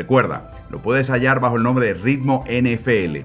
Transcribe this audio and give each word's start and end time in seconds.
Recuerda, 0.00 0.50
lo 0.70 0.80
puedes 0.80 1.10
hallar 1.10 1.40
bajo 1.40 1.56
el 1.56 1.62
nombre 1.62 1.84
de 1.84 1.92
Ritmo 1.92 2.42
NFL. 2.48 3.18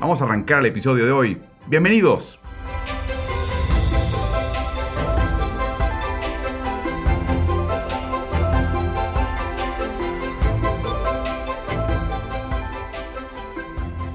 Vamos 0.00 0.20
a 0.20 0.24
arrancar 0.24 0.58
el 0.58 0.66
episodio 0.66 1.06
de 1.06 1.12
hoy. 1.12 1.40
Bienvenidos. 1.68 2.40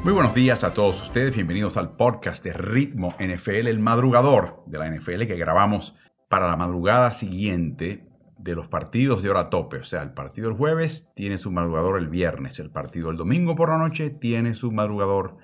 Muy 0.04 0.12
buenos 0.12 0.36
días 0.36 0.66
a 0.66 0.74
todos 0.74 1.02
ustedes, 1.02 1.34
bienvenidos 1.34 1.78
al 1.78 1.96
podcast 1.96 2.44
de 2.44 2.52
Ritmo 2.52 3.16
NFL, 3.18 3.68
el 3.68 3.80
madrugador 3.80 4.62
de 4.66 4.78
la 4.78 4.90
NFL 4.90 5.26
que 5.26 5.38
grabamos 5.38 5.96
para 6.30 6.48
la 6.48 6.58
madrugada 6.58 7.12
siguiente 7.12 8.08
de 8.38 8.56
los 8.56 8.68
partidos 8.68 9.24
de 9.24 9.30
hora 9.30 9.50
tope. 9.50 9.78
O 9.78 9.84
sea, 9.84 10.02
el 10.04 10.12
partido 10.12 10.50
el 10.50 10.56
jueves 10.56 11.12
tiene 11.16 11.38
su 11.38 11.52
madrugador 11.52 11.98
el 11.98 12.08
viernes, 12.08 12.60
el 12.60 12.70
partido 12.70 13.10
el 13.10 13.18
domingo 13.18 13.56
por 13.56 13.70
la 13.70 13.78
noche 13.78 14.10
tiene 14.10 14.54
su 14.54 14.72
madrugador 14.72 15.38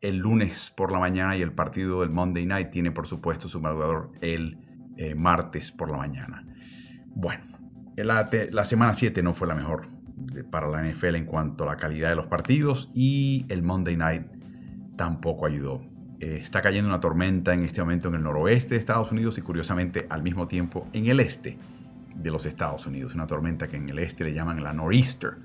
el 0.00 0.16
lunes 0.16 0.72
por 0.74 0.92
la 0.92 0.98
mañana 0.98 1.36
y 1.36 1.42
el 1.42 1.52
partido 1.52 2.00
del 2.00 2.10
Monday 2.10 2.46
Night 2.46 2.70
tiene 2.70 2.90
por 2.90 3.06
supuesto 3.06 3.48
su 3.48 3.60
madrugador 3.60 4.12
el 4.20 4.58
eh, 4.96 5.14
martes 5.14 5.70
por 5.72 5.90
la 5.90 5.98
mañana. 5.98 6.46
Bueno, 7.06 7.44
la, 7.96 8.64
semana 8.64 8.94
7 8.94 9.22
no 9.22 9.34
fue 9.34 9.48
la 9.48 9.54
mejor 9.54 9.88
para 10.50 10.68
la 10.68 10.82
NFL 10.82 11.16
en 11.16 11.26
cuanto 11.26 11.64
a 11.64 11.66
la 11.66 11.76
calidad 11.76 12.10
de 12.10 12.16
los 12.16 12.26
partidos 12.26 12.90
y 12.94 13.46
el 13.48 13.62
Monday 13.62 13.96
Night 13.96 14.26
tampoco 14.96 15.46
ayudó. 15.46 15.82
Eh, 16.20 16.36
está 16.36 16.60
cayendo 16.60 16.90
una 16.90 17.00
tormenta 17.00 17.54
en 17.54 17.64
este 17.64 17.80
momento 17.80 18.08
en 18.08 18.16
el 18.16 18.22
noroeste 18.22 18.74
de 18.74 18.80
Estados 18.80 19.10
Unidos 19.10 19.38
y 19.38 19.40
curiosamente 19.40 20.06
al 20.10 20.22
mismo 20.22 20.46
tiempo 20.46 20.86
en 20.92 21.06
el 21.06 21.18
este 21.18 21.56
de 22.14 22.30
los 22.30 22.44
Estados 22.44 22.86
Unidos. 22.86 23.14
Una 23.14 23.26
tormenta 23.26 23.68
que 23.68 23.78
en 23.78 23.88
el 23.88 23.98
este 23.98 24.24
le 24.24 24.34
llaman 24.34 24.62
la 24.62 24.74
nor'easter, 24.74 25.36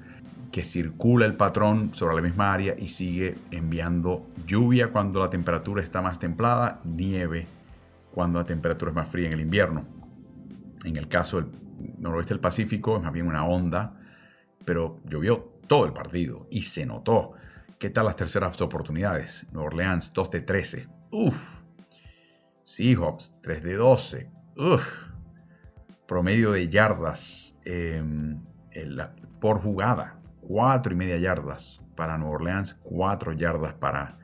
que 0.52 0.64
circula 0.64 1.26
el 1.26 1.36
patrón 1.36 1.92
sobre 1.94 2.16
la 2.16 2.22
misma 2.22 2.54
área 2.54 2.76
y 2.78 2.90
sigue 2.90 3.36
enviando 3.52 4.28
lluvia 4.46 4.90
cuando 4.90 5.22
la 5.22 5.30
temperatura 5.30 5.82
está 5.82 6.02
más 6.02 6.20
templada, 6.20 6.82
nieve 6.84 7.48
cuando 8.12 8.40
la 8.40 8.46
temperatura 8.46 8.92
es 8.92 8.96
más 8.96 9.08
fría 9.08 9.28
en 9.28 9.34
el 9.34 9.42
invierno. 9.42 9.86
En 10.84 10.98
el 10.98 11.08
caso 11.08 11.38
del 11.38 11.52
noroeste 12.00 12.34
del 12.34 12.42
Pacífico 12.42 12.98
es 12.98 13.04
más 13.04 13.14
bien 13.14 13.28
una 13.28 13.46
onda, 13.46 13.98
pero 14.66 15.00
llovió 15.06 15.54
todo 15.68 15.86
el 15.86 15.94
partido 15.94 16.48
y 16.52 16.64
se 16.64 16.86
notó. 16.86 17.34
¿Qué 17.78 17.90
tal 17.90 18.06
las 18.06 18.16
terceras 18.16 18.62
oportunidades? 18.62 19.46
Nueva 19.52 19.68
Orleans 19.68 20.14
2 20.14 20.32
de 20.32 20.42
13. 20.42 20.88
Uf. 21.12 21.38
Seahawks 22.64 23.34
3 23.44 23.64
de 23.64 23.74
12. 23.76 24.32
Uf. 24.56 24.88
Promedio 26.08 26.54
de 26.54 26.70
yardas 26.70 27.54
em, 27.66 28.42
por 29.42 29.60
jugada. 29.60 30.18
4 30.48 30.94
y 30.94 30.96
media 30.96 31.18
yardas 31.18 31.82
para 31.98 32.18
Nueva 32.18 32.36
Orleans. 32.36 32.78
4 32.84 33.34
yardas 33.34 33.74
para 33.74 34.20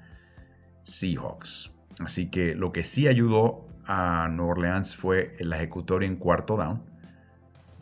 Seahawks. 0.83 1.73
Así 1.99 2.29
que 2.29 2.55
lo 2.55 2.71
que 2.71 2.85
sí 2.85 3.09
ayudó 3.09 3.67
a 3.85 4.29
Nueva 4.31 4.53
Orleans 4.53 4.95
fue 4.95 5.35
la 5.41 5.57
ejecutoria 5.57 6.07
en 6.07 6.15
cuarto 6.15 6.55
down. 6.55 6.83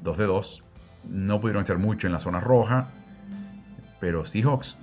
2 0.01 0.17
de 0.17 0.25
2. 0.25 0.63
No 1.03 1.39
pudieron 1.39 1.61
hacer 1.61 1.77
mucho 1.77 2.07
en 2.07 2.13
la 2.13 2.19
zona 2.19 2.39
roja. 2.39 2.87
Pero 3.99 4.25
Seahawks 4.25 4.75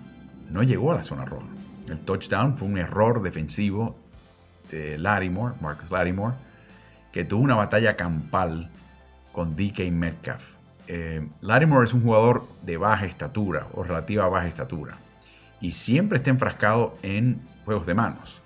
no 0.50 0.62
llegó 0.62 0.92
a 0.92 0.96
la 0.96 1.02
zona 1.02 1.24
roja. 1.24 1.46
El 1.88 1.98
touchdown 2.00 2.56
fue 2.56 2.68
un 2.68 2.78
error 2.78 3.22
defensivo 3.22 3.96
de 4.70 4.98
Larimore, 4.98 5.54
Marcus 5.60 5.90
Larimore, 5.90 6.34
que 7.12 7.24
tuvo 7.24 7.42
una 7.42 7.54
batalla 7.54 7.96
campal 7.96 8.70
con 9.32 9.56
DK 9.56 9.90
Metcalf. 9.90 10.42
Eh, 10.88 11.26
es 11.42 11.94
un 11.94 12.02
jugador 12.02 12.46
de 12.62 12.76
baja 12.76 13.06
estatura 13.06 13.66
o 13.72 13.82
relativa 13.82 14.28
baja 14.28 14.46
estatura 14.46 14.96
y 15.60 15.72
siempre 15.72 16.18
está 16.18 16.30
enfrascado 16.30 16.96
en 17.02 17.40
juegos 17.64 17.86
de 17.86 17.94
manos. 17.94 18.40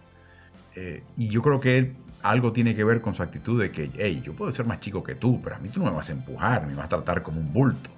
Eh, 0.76 1.02
y 1.16 1.28
yo 1.28 1.42
creo 1.42 1.60
que 1.60 1.92
algo 2.22 2.52
tiene 2.52 2.74
que 2.74 2.84
ver 2.84 3.00
con 3.00 3.14
su 3.14 3.22
actitud 3.22 3.60
de 3.60 3.70
que, 3.70 3.90
hey, 3.98 4.22
yo 4.24 4.34
puedo 4.34 4.52
ser 4.52 4.66
más 4.66 4.80
chico 4.80 5.02
que 5.02 5.14
tú, 5.14 5.40
pero 5.42 5.56
a 5.56 5.58
mí 5.58 5.68
tú 5.68 5.80
no 5.80 5.86
me 5.90 5.96
vas 5.96 6.08
a 6.08 6.12
empujar, 6.12 6.66
me 6.66 6.74
vas 6.74 6.86
a 6.86 6.88
tratar 6.88 7.22
como 7.22 7.40
un 7.40 7.52
bulto. 7.52 7.90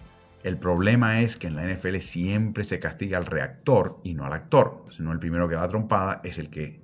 El 0.43 0.59
problema 0.59 1.21
es 1.21 1.37
que 1.37 1.47
en 1.47 1.57
la 1.57 1.65
NFL 1.65 1.99
siempre 1.99 2.65
se 2.65 2.81
castiga 2.81 3.17
al 3.17 3.27
reactor 3.27 4.01
y 4.03 4.15
no 4.15 4.25
al 4.25 4.33
actor. 4.33 4.87
Sino 4.91 5.13
el 5.13 5.19
primero 5.19 5.49
que 5.49 5.55
da 5.55 5.63
la 5.63 5.69
trompada 5.69 6.21
es 6.25 6.39
el 6.39 6.51
que 6.51 6.83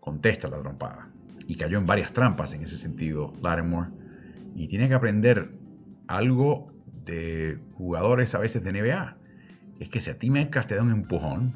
contesta 0.00 0.48
la 0.48 0.58
trompada. 0.58 1.08
Y 1.46 1.56
cayó 1.56 1.78
en 1.78 1.86
varias 1.86 2.12
trampas 2.12 2.52
en 2.54 2.62
ese 2.62 2.78
sentido, 2.78 3.32
Lattimore. 3.40 3.90
Y 4.56 4.66
tiene 4.66 4.88
que 4.88 4.94
aprender 4.94 5.52
algo 6.08 6.72
de 7.04 7.58
jugadores 7.74 8.34
a 8.34 8.38
veces 8.38 8.64
de 8.64 8.72
NBA. 8.72 9.16
Es 9.78 9.88
que 9.88 10.00
si 10.00 10.10
a 10.10 10.18
ti 10.18 10.30
Metcalf 10.30 10.66
te 10.66 10.74
da 10.74 10.82
un 10.82 10.92
empujón, 10.92 11.52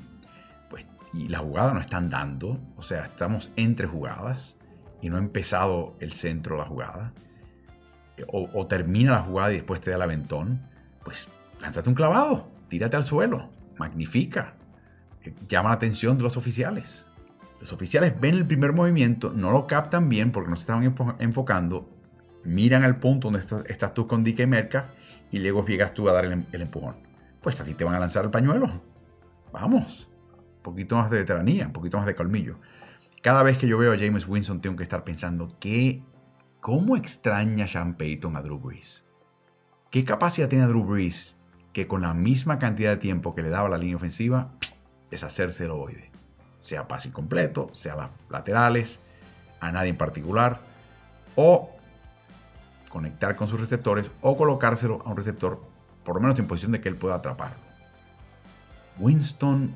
pues, 0.71 0.87
y 1.12 1.28
la 1.28 1.39
jugada 1.39 1.75
no 1.75 1.81
están 1.81 2.11
dando, 2.11 2.61
o 2.77 2.83
sea, 2.83 3.05
estamos 3.05 3.51
entre 3.57 3.87
jugadas 3.87 4.57
y 5.01 5.09
no 5.09 5.17
ha 5.17 5.21
empezado 5.21 5.97
el 6.01 6.12
centro 6.12 6.57
de 6.57 6.62
la 6.62 6.69
jugada, 6.69 7.12
o, 8.27 8.49
o 8.53 8.67
termina 8.67 9.12
la 9.12 9.23
jugada 9.23 9.53
y 9.53 9.57
después 9.57 9.81
te 9.81 9.91
da 9.91 9.97
el 9.97 10.03
aventón, 10.03 10.69
pues 11.09 11.27
lánzate 11.59 11.89
un 11.89 11.95
clavado, 11.95 12.51
tírate 12.69 12.95
al 12.95 13.03
suelo, 13.03 13.49
magnifica, 13.79 14.53
eh, 15.25 15.33
llama 15.49 15.71
la 15.71 15.77
atención 15.77 16.19
de 16.19 16.23
los 16.23 16.37
oficiales. 16.37 17.07
Los 17.61 17.73
oficiales 17.73 18.21
ven 18.21 18.35
el 18.35 18.47
primer 18.47 18.75
movimiento, 18.75 19.33
no 19.35 19.51
lo 19.51 19.67
captan 19.67 20.11
bien 20.11 20.33
porque 20.33 20.51
no 20.51 20.57
se 20.57 20.65
estaban 20.65 21.17
enfocando, 21.19 21.89
miran 22.45 22.85
al 22.85 22.99
punto 22.99 23.31
donde 23.31 23.47
estás, 23.69 23.95
tú 23.95 24.07
con 24.07 24.23
DK 24.23 24.47
Merca 24.47 24.91
y 25.33 25.39
luego 25.39 25.65
llegas 25.65 25.95
tú 25.95 26.11
a 26.11 26.13
dar 26.13 26.27
el, 26.27 26.45
el, 26.53 26.61
empujón. 26.61 26.97
Pues 27.41 27.59
a 27.59 27.65
ti 27.65 27.73
te 27.73 27.85
van 27.85 27.95
a 27.95 28.01
lanzar 28.01 28.27
el 28.27 28.31
pañuelo. 28.31 28.83
Vamos. 29.51 30.11
Un 30.59 30.63
poquito 30.63 30.97
más 30.97 31.11
de 31.11 31.21
veteranía, 31.21 31.69
un 31.69 31.73
poquito 31.73 31.97
más 31.97 32.05
de 32.05 32.15
colmillo. 32.15 32.59
Cada 33.23 33.43
vez 33.43 33.57
que 33.57 33.67
yo 33.67 33.79
veo 33.79 33.95
a 33.95 33.99
James 33.99 34.29
Winston 34.29 34.61
tengo 34.61 34.77
que 34.77 34.83
estar 34.83 35.05
pensando 35.05 35.49
que 35.59 36.03
cómo 36.61 36.99
extraña 36.99 37.67
Sean 37.67 37.95
Payton 37.95 38.37
a 38.37 38.43
Drew 38.43 38.59
Brees. 38.59 39.08
¿Qué 39.91 40.04
capacidad 40.04 40.50
tiene 40.50 40.66
Drew 40.66 40.84
Brees 40.84 41.34
que 41.72 41.87
con 41.87 42.03
la 42.03 42.12
misma 42.12 42.59
cantidad 42.59 42.91
de 42.91 42.97
tiempo 42.99 43.34
que 43.34 43.43
le 43.43 43.49
daba 43.49 43.71
la 43.71 43.78
línea 43.78 43.97
ofensiva, 43.97 44.50
deshacerse 45.10 45.62
del 45.62 45.72
ovoide? 45.72 46.10
Sea 46.60 46.87
pase 46.87 47.09
incompleto, 47.09 47.71
sea 47.72 47.97
las 47.97 48.10
laterales, 48.28 49.00
a 49.60 49.72
nadie 49.72 49.91
en 49.91 49.97
particular, 49.97 50.60
o 51.36 51.71
conectar 52.91 53.34
con 53.34 53.48
sus 53.48 53.59
receptores, 53.59 54.10
o 54.21 54.36
colocárselo 54.36 55.01
a 55.07 55.10
un 55.10 55.16
receptor, 55.16 55.59
por 56.04 56.16
lo 56.16 56.21
menos 56.21 56.39
en 56.39 56.47
posición 56.47 56.72
de 56.72 56.83
que 56.83 56.91
él 56.91 56.97
pueda 56.97 57.15
atraparlo. 57.15 57.57
Winston 58.98 59.74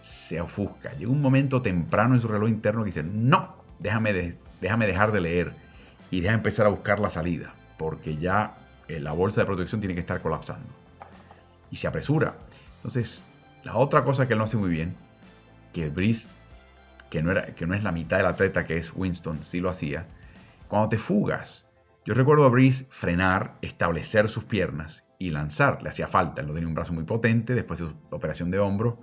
se 0.00 0.40
ofusca. 0.40 0.94
Llega 0.94 1.12
un 1.12 1.22
momento 1.22 1.62
temprano 1.62 2.16
en 2.16 2.20
su 2.20 2.26
reloj 2.26 2.48
interno 2.48 2.82
que 2.82 2.86
dice, 2.86 3.04
no, 3.04 3.54
déjame, 3.78 4.34
déjame 4.60 4.88
dejar 4.88 5.12
de 5.12 5.20
leer 5.20 5.52
y 6.10 6.22
deja 6.22 6.34
empezar 6.34 6.66
a 6.66 6.70
buscar 6.70 6.98
la 6.98 7.10
salida, 7.10 7.54
porque 7.78 8.16
ya 8.16 8.56
la 9.00 9.12
bolsa 9.12 9.42
de 9.42 9.46
protección 9.46 9.80
tiene 9.80 9.94
que 9.94 10.00
estar 10.00 10.20
colapsando. 10.20 10.68
Y 11.70 11.76
se 11.76 11.86
apresura. 11.86 12.34
Entonces, 12.76 13.24
la 13.64 13.76
otra 13.76 14.04
cosa 14.04 14.26
que 14.26 14.34
él 14.34 14.38
no 14.38 14.44
hace 14.44 14.56
muy 14.56 14.70
bien, 14.70 14.96
que 15.72 15.88
Brice, 15.88 16.28
que 17.10 17.22
no, 17.22 17.30
era, 17.30 17.46
que 17.54 17.66
no 17.66 17.74
es 17.74 17.82
la 17.82 17.92
mitad 17.92 18.18
del 18.18 18.26
atleta 18.26 18.64
que 18.64 18.76
es 18.76 18.92
Winston, 18.94 19.42
sí 19.42 19.60
lo 19.60 19.70
hacía, 19.70 20.06
cuando 20.68 20.88
te 20.88 20.98
fugas. 20.98 21.66
Yo 22.04 22.14
recuerdo 22.14 22.44
a 22.44 22.48
Brice 22.48 22.86
frenar, 22.90 23.56
establecer 23.62 24.28
sus 24.28 24.44
piernas 24.44 25.04
y 25.18 25.30
lanzar. 25.30 25.82
Le 25.82 25.88
hacía 25.88 26.08
falta, 26.08 26.40
él 26.40 26.48
no 26.48 26.52
tenía 26.52 26.68
un 26.68 26.74
brazo 26.74 26.92
muy 26.92 27.04
potente, 27.04 27.54
después 27.54 27.78
de 27.78 27.86
su 27.86 27.94
operación 28.10 28.50
de 28.50 28.58
hombro, 28.58 28.98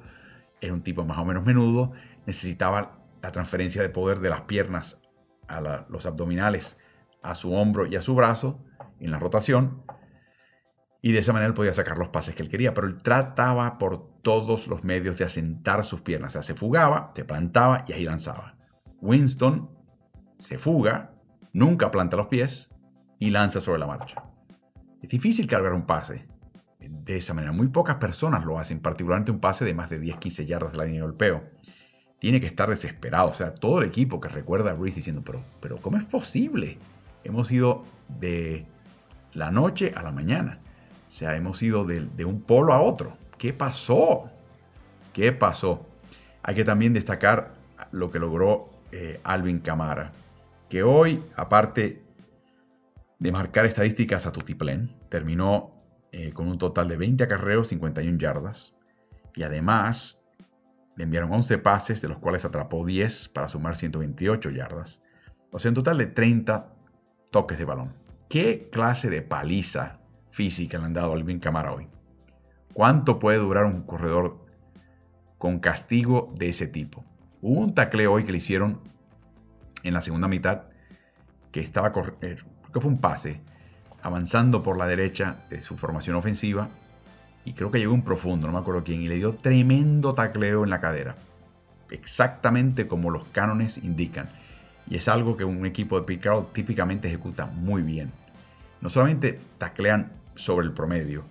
era 0.62 0.74
un 0.74 0.82
tipo 0.82 1.06
más 1.06 1.18
o 1.18 1.26
menos 1.26 1.46
menudo, 1.46 1.94
necesitaba 2.26 3.00
la 3.22 3.32
transferencia 3.32 3.82
de 3.82 3.90
poder 3.90 4.20
de 4.20 4.30
las 4.30 4.42
piernas 4.42 5.00
a 5.48 5.62
los 5.62 6.06
abdominales, 6.06 6.78
a 7.22 7.36
su 7.36 7.54
hombro 7.54 7.88
y 7.88 7.96
a 7.96 8.02
su 8.02 8.16
brazo, 8.16 8.60
en 9.00 9.12
la 9.12 9.20
rotación 9.20 9.84
y 11.02 11.12
de 11.14 11.20
esa 11.20 11.32
manera 11.32 11.48
él 11.48 11.54
podía 11.54 11.74
sacar 11.74 11.98
los 11.98 12.10
pases 12.10 12.36
que 12.36 12.44
él 12.44 12.50
quería, 12.50 12.74
pero 12.74 12.88
él 12.88 12.98
trataba 13.02 13.78
por 13.78 14.22
todos 14.22 14.68
los 14.68 14.84
medios 14.84 15.18
de 15.18 15.26
asentar 15.26 15.86
sus 15.86 16.02
piernas, 16.02 16.32
o 16.32 16.34
sea, 16.34 16.44
se 16.44 16.56
fugaba, 16.56 17.12
se 17.16 17.24
plantaba 17.24 17.86
y 17.88 17.94
ahí 17.94 18.04
lanzaba. 18.04 18.58
Winston 19.02 19.70
se 20.38 20.58
fuga, 20.58 21.14
nunca 21.54 21.92
planta 21.92 22.18
los 22.18 22.28
pies 22.28 22.70
y 23.18 23.30
lanza 23.30 23.62
sobre 23.62 23.80
la 23.80 23.88
marcha. 23.88 24.24
Es 25.02 25.10
difícil 25.10 25.48
cargar 25.48 25.74
un 25.74 25.86
pase 25.86 26.28
de 26.80 27.18
esa 27.18 27.34
manera. 27.34 27.54
Muy 27.54 27.68
pocas 27.68 27.96
personas 27.96 28.44
lo 28.44 28.60
hacen, 28.60 28.82
particularmente 28.82 29.32
un 29.32 29.40
pase 29.40 29.64
de 29.64 29.74
más 29.74 29.90
de 29.90 30.02
10-15 30.02 30.46
yardas 30.46 30.72
de 30.74 30.78
la 30.78 30.86
línea 30.86 31.02
de 31.02 31.08
golpeo. 31.08 31.44
Tiene 32.20 32.42
que 32.42 32.48
estar 32.48 32.70
desesperado. 32.70 33.30
O 33.30 33.34
sea, 33.34 33.56
todo 33.56 33.80
el 33.80 33.88
equipo 33.88 34.20
que 34.20 34.28
recuerda 34.28 34.72
a 34.72 34.76
Reese 34.76 34.98
diciendo, 34.98 35.22
pero, 35.26 35.42
pero 35.62 35.78
¿cómo 35.78 35.98
es 35.98 36.04
posible? 36.04 36.78
Hemos 37.24 37.50
ido 37.52 37.86
de 38.10 38.66
la 39.34 39.52
noche 39.52 39.94
a 39.96 40.04
la 40.04 40.12
mañana. 40.12 40.60
O 41.10 41.12
sea, 41.12 41.36
hemos 41.36 41.62
ido 41.64 41.86
de, 41.86 42.26
un 42.26 42.42
polo 42.42 42.74
a 42.74 42.82
otro. 42.82 43.18
¿Qué 43.38 43.54
pasó? 43.54 44.30
¿Qué 45.14 45.32
pasó? 45.32 45.86
Hay 46.44 46.56
que 46.56 46.64
también 46.64 46.94
destacar 46.94 47.54
lo 47.92 48.12
que 48.12 48.20
logró 48.20 48.70
eh, 48.92 49.20
Alvin 49.24 49.60
Camara, 49.60 50.12
que 50.70 50.84
hoy, 50.84 51.24
aparte 51.36 52.04
de 53.18 53.32
marcar 53.32 53.66
estadísticas 53.66 54.26
a 54.26 54.32
Tutiplén, 54.32 54.96
terminó 55.10 55.72
eh, 56.12 56.32
con 56.32 56.48
un 56.48 56.58
total 56.58 56.88
de 56.88 56.98
20 56.98 57.24
acarreos, 57.24 57.68
51 57.70 58.18
yardas, 58.18 58.74
y 59.36 59.44
además 59.44 60.20
le 60.96 61.04
enviaron 61.04 61.32
11 61.32 61.58
pases, 61.60 62.02
de 62.02 62.08
los 62.08 62.18
cuales 62.18 62.46
atrapó 62.46 62.86
10 62.86 63.30
para 63.30 63.50
sumar 63.50 63.76
128 63.76 64.50
yardas, 64.52 65.02
o 65.52 65.60
sea, 65.60 65.70
un 65.70 65.76
total 65.76 65.98
de 65.98 66.08
30 66.08 66.74
toques 67.32 67.58
de 67.58 67.66
balón. 67.66 67.94
¿Qué 68.30 68.70
clase 68.72 69.10
de 69.10 69.24
paliza 69.24 70.02
física 70.30 70.78
le 70.78 70.86
han 70.86 70.94
dado 70.94 71.14
a 71.14 71.16
Alvin 71.16 71.40
Camara 71.40 71.74
hoy? 71.74 71.88
¿Cuánto 72.74 73.18
puede 73.18 73.40
durar 73.40 73.66
un 73.66 73.82
corredor 73.82 74.46
con 75.40 75.58
castigo 75.58 76.32
de 76.38 76.50
ese 76.50 76.68
tipo? 76.68 77.04
Hubo 77.42 77.60
un 77.60 77.74
tacleo 77.74 78.14
hoy 78.14 78.26
que 78.26 78.32
le 78.32 78.38
hicieron 78.38 78.82
en 79.84 79.96
la 79.96 80.02
segunda 80.02 80.28
mitad 80.28 80.66
que 81.52 81.60
estaba, 81.60 81.92
eh, 82.22 82.38
que 82.72 82.80
fue 82.80 82.92
un 82.92 83.02
pase, 83.02 83.42
avanzando 84.04 84.62
por 84.62 84.78
la 84.78 84.86
derecha 84.86 85.38
de 85.50 85.60
su 85.62 85.76
formación 85.76 86.16
ofensiva 86.16 86.70
y 87.46 87.54
creo 87.54 87.72
que 87.72 87.80
llegó 87.80 87.96
un 87.96 88.04
profundo, 88.04 88.46
no 88.46 88.54
me 88.54 88.60
acuerdo 88.60 88.84
quién, 88.84 89.02
y 89.02 89.08
le 89.08 89.16
dio 89.16 89.34
tremendo 89.34 90.14
tacleo 90.14 90.64
en 90.64 90.70
la 90.70 90.80
cadera. 90.80 91.16
Exactamente 91.90 92.88
como 92.88 93.10
los 93.10 93.28
cánones 93.30 93.80
indican. 93.80 94.30
Y 94.88 94.98
es 94.98 95.08
algo 95.08 95.36
que 95.36 95.46
un 95.46 95.66
equipo 95.66 96.00
de 96.00 96.06
Pete 96.06 96.30
típicamente 96.54 97.08
ejecuta 97.08 97.48
muy 97.48 97.82
bien. 97.82 98.12
No 98.82 98.90
solamente 98.90 99.40
taclean 99.58 100.12
sobre 100.36 100.68
el 100.68 100.74
promedio, 100.74 101.26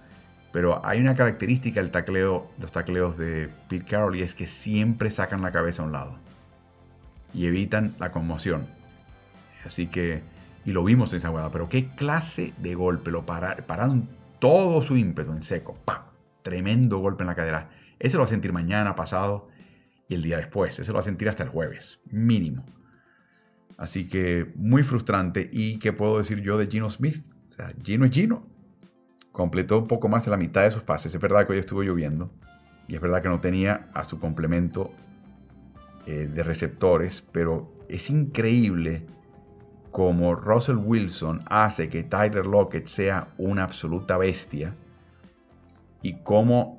pero 0.52 0.84
hay 0.84 1.00
una 1.00 1.14
característica 1.14 1.80
del 1.80 1.90
tacleo, 1.90 2.50
los 2.58 2.72
tacleos 2.72 3.16
de 3.18 3.48
Pete 3.68 3.84
Carroll 3.84 4.16
y 4.16 4.22
es 4.22 4.34
que 4.34 4.46
siempre 4.46 5.10
sacan 5.10 5.42
la 5.42 5.52
cabeza 5.52 5.82
a 5.82 5.86
un 5.86 5.92
lado 5.92 6.18
y 7.34 7.46
evitan 7.46 7.94
la 7.98 8.10
conmoción. 8.10 8.66
Así 9.64 9.88
que, 9.88 10.22
y 10.64 10.72
lo 10.72 10.84
vimos 10.84 11.12
en 11.12 11.18
esa 11.18 11.28
jugada, 11.28 11.50
pero 11.50 11.68
qué 11.68 11.88
clase 11.88 12.54
de 12.58 12.74
golpe, 12.74 13.10
lo 13.10 13.26
pararon 13.26 14.08
todo 14.38 14.82
su 14.82 14.96
ímpetu 14.96 15.32
en 15.32 15.42
seco, 15.42 15.76
¡pam! 15.84 16.02
Tremendo 16.42 16.98
golpe 16.98 17.22
en 17.22 17.28
la 17.28 17.34
cadera. 17.34 17.70
Ese 17.98 18.16
lo 18.16 18.20
va 18.20 18.26
a 18.26 18.28
sentir 18.28 18.52
mañana, 18.52 18.94
pasado 18.94 19.48
y 20.08 20.14
el 20.14 20.22
día 20.22 20.38
después. 20.38 20.78
Ese 20.78 20.90
lo 20.90 20.94
va 20.94 21.00
a 21.00 21.04
sentir 21.04 21.28
hasta 21.28 21.42
el 21.42 21.48
jueves, 21.50 22.00
mínimo. 22.06 22.64
Así 23.76 24.08
que 24.08 24.52
muy 24.56 24.82
frustrante. 24.82 25.48
¿Y 25.52 25.78
qué 25.78 25.92
puedo 25.92 26.18
decir 26.18 26.40
yo 26.40 26.56
de 26.56 26.68
Gino 26.68 26.88
Smith? 26.88 27.24
Gino 27.82 28.05
es 28.05 28.12
Gino 28.12 28.46
completó 29.32 29.78
un 29.78 29.87
poco 29.87 30.08
más 30.08 30.25
de 30.25 30.31
la 30.31 30.37
mitad 30.37 30.62
de 30.62 30.70
sus 30.70 30.82
pases. 30.82 31.14
Es 31.14 31.20
verdad 31.20 31.46
que 31.46 31.52
hoy 31.52 31.58
estuvo 31.58 31.82
lloviendo 31.82 32.31
y 32.88 32.94
es 32.94 33.00
verdad 33.00 33.22
que 33.22 33.28
no 33.28 33.40
tenía 33.40 33.88
a 33.94 34.05
su 34.05 34.19
complemento 34.19 34.93
eh, 36.06 36.28
de 36.32 36.43
receptores, 36.43 37.22
pero 37.32 37.72
es 37.88 38.10
increíble 38.10 39.06
como 39.90 40.34
Russell 40.34 40.76
Wilson 40.76 41.43
hace 41.46 41.88
que 41.88 42.02
Tyler 42.02 42.46
Lockett 42.46 42.87
sea 42.87 43.28
una 43.38 43.64
absoluta 43.64 44.16
bestia 44.19 44.75
y 46.02 46.14
cómo 46.22 46.78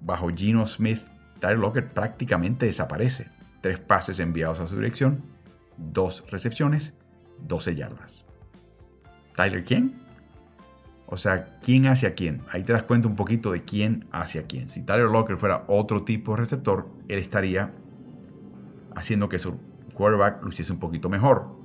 bajo 0.00 0.28
Gino 0.28 0.66
Smith 0.66 1.00
Tyler 1.40 1.58
Lockett 1.58 1.92
prácticamente 1.92 2.66
desaparece. 2.66 3.28
Tres 3.60 3.78
pases 3.78 4.20
enviados 4.20 4.60
a 4.60 4.66
su 4.66 4.76
dirección, 4.76 5.22
dos 5.76 6.24
recepciones, 6.30 6.94
12 7.40 7.74
yardas. 7.74 8.29
¿Tyler 9.40 9.64
quién? 9.64 9.94
O 11.06 11.16
sea, 11.16 11.58
¿quién 11.62 11.86
hace 11.86 12.06
a 12.06 12.14
quién? 12.14 12.42
Ahí 12.50 12.62
te 12.62 12.74
das 12.74 12.82
cuenta 12.82 13.08
un 13.08 13.16
poquito 13.16 13.52
de 13.52 13.64
quién 13.64 14.06
hace 14.12 14.38
a 14.38 14.46
quién. 14.46 14.68
Si 14.68 14.82
Tyler 14.82 15.08
Locker 15.08 15.38
fuera 15.38 15.64
otro 15.66 16.04
tipo 16.04 16.32
de 16.32 16.40
receptor, 16.40 16.88
él 17.08 17.18
estaría 17.18 17.72
haciendo 18.94 19.30
que 19.30 19.38
su 19.38 19.58
quarterback 19.94 20.44
luciese 20.44 20.72
un 20.72 20.78
poquito 20.78 21.08
mejor. 21.08 21.56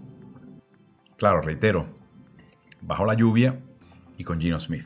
Claro, 1.18 1.42
reitero, 1.42 1.88
bajo 2.82 3.06
la 3.06 3.14
lluvia 3.14 3.60
y 4.18 4.24
con 4.24 4.40
Gino 4.40 4.58
Smith. 4.58 4.86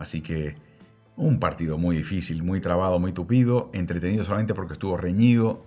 Así 0.00 0.20
que 0.20 0.56
un 1.16 1.38
partido 1.38 1.78
muy 1.78 1.96
difícil, 1.96 2.42
muy 2.42 2.60
trabado, 2.60 2.98
muy 2.98 3.12
tupido, 3.12 3.70
entretenido 3.72 4.24
solamente 4.24 4.54
porque 4.54 4.72
estuvo 4.72 4.96
reñido, 4.96 5.64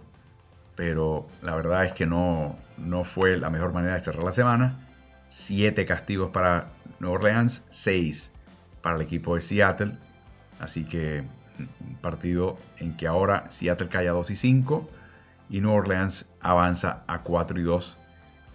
pero 0.76 1.28
la 1.42 1.56
verdad 1.56 1.86
es 1.86 1.94
que 1.94 2.06
no, 2.06 2.58
no 2.78 3.06
fue 3.06 3.38
la 3.38 3.50
mejor 3.50 3.72
manera 3.72 3.94
de 3.94 4.02
cerrar 4.02 4.26
la 4.26 4.34
semana. 4.34 4.91
Siete 5.34 5.86
castigos 5.86 6.32
para 6.32 6.74
Nueva 7.00 7.16
Orleans, 7.16 7.64
6 7.70 8.34
para 8.82 8.98
el 8.98 9.02
equipo 9.02 9.36
de 9.36 9.40
Seattle. 9.40 9.94
Así 10.60 10.84
que 10.84 11.24
un 11.58 11.96
partido 12.02 12.58
en 12.80 12.98
que 12.98 13.08
ahora 13.08 13.50
Seattle 13.50 13.88
cae 13.88 14.10
a 14.10 14.12
2 14.12 14.30
y 14.32 14.36
5 14.36 14.90
y 15.50 15.62
Nueva 15.62 15.78
Orleans 15.78 16.26
avanza 16.42 17.04
a 17.08 17.20
4 17.20 17.62
y 17.62 17.64
2. 17.64 17.98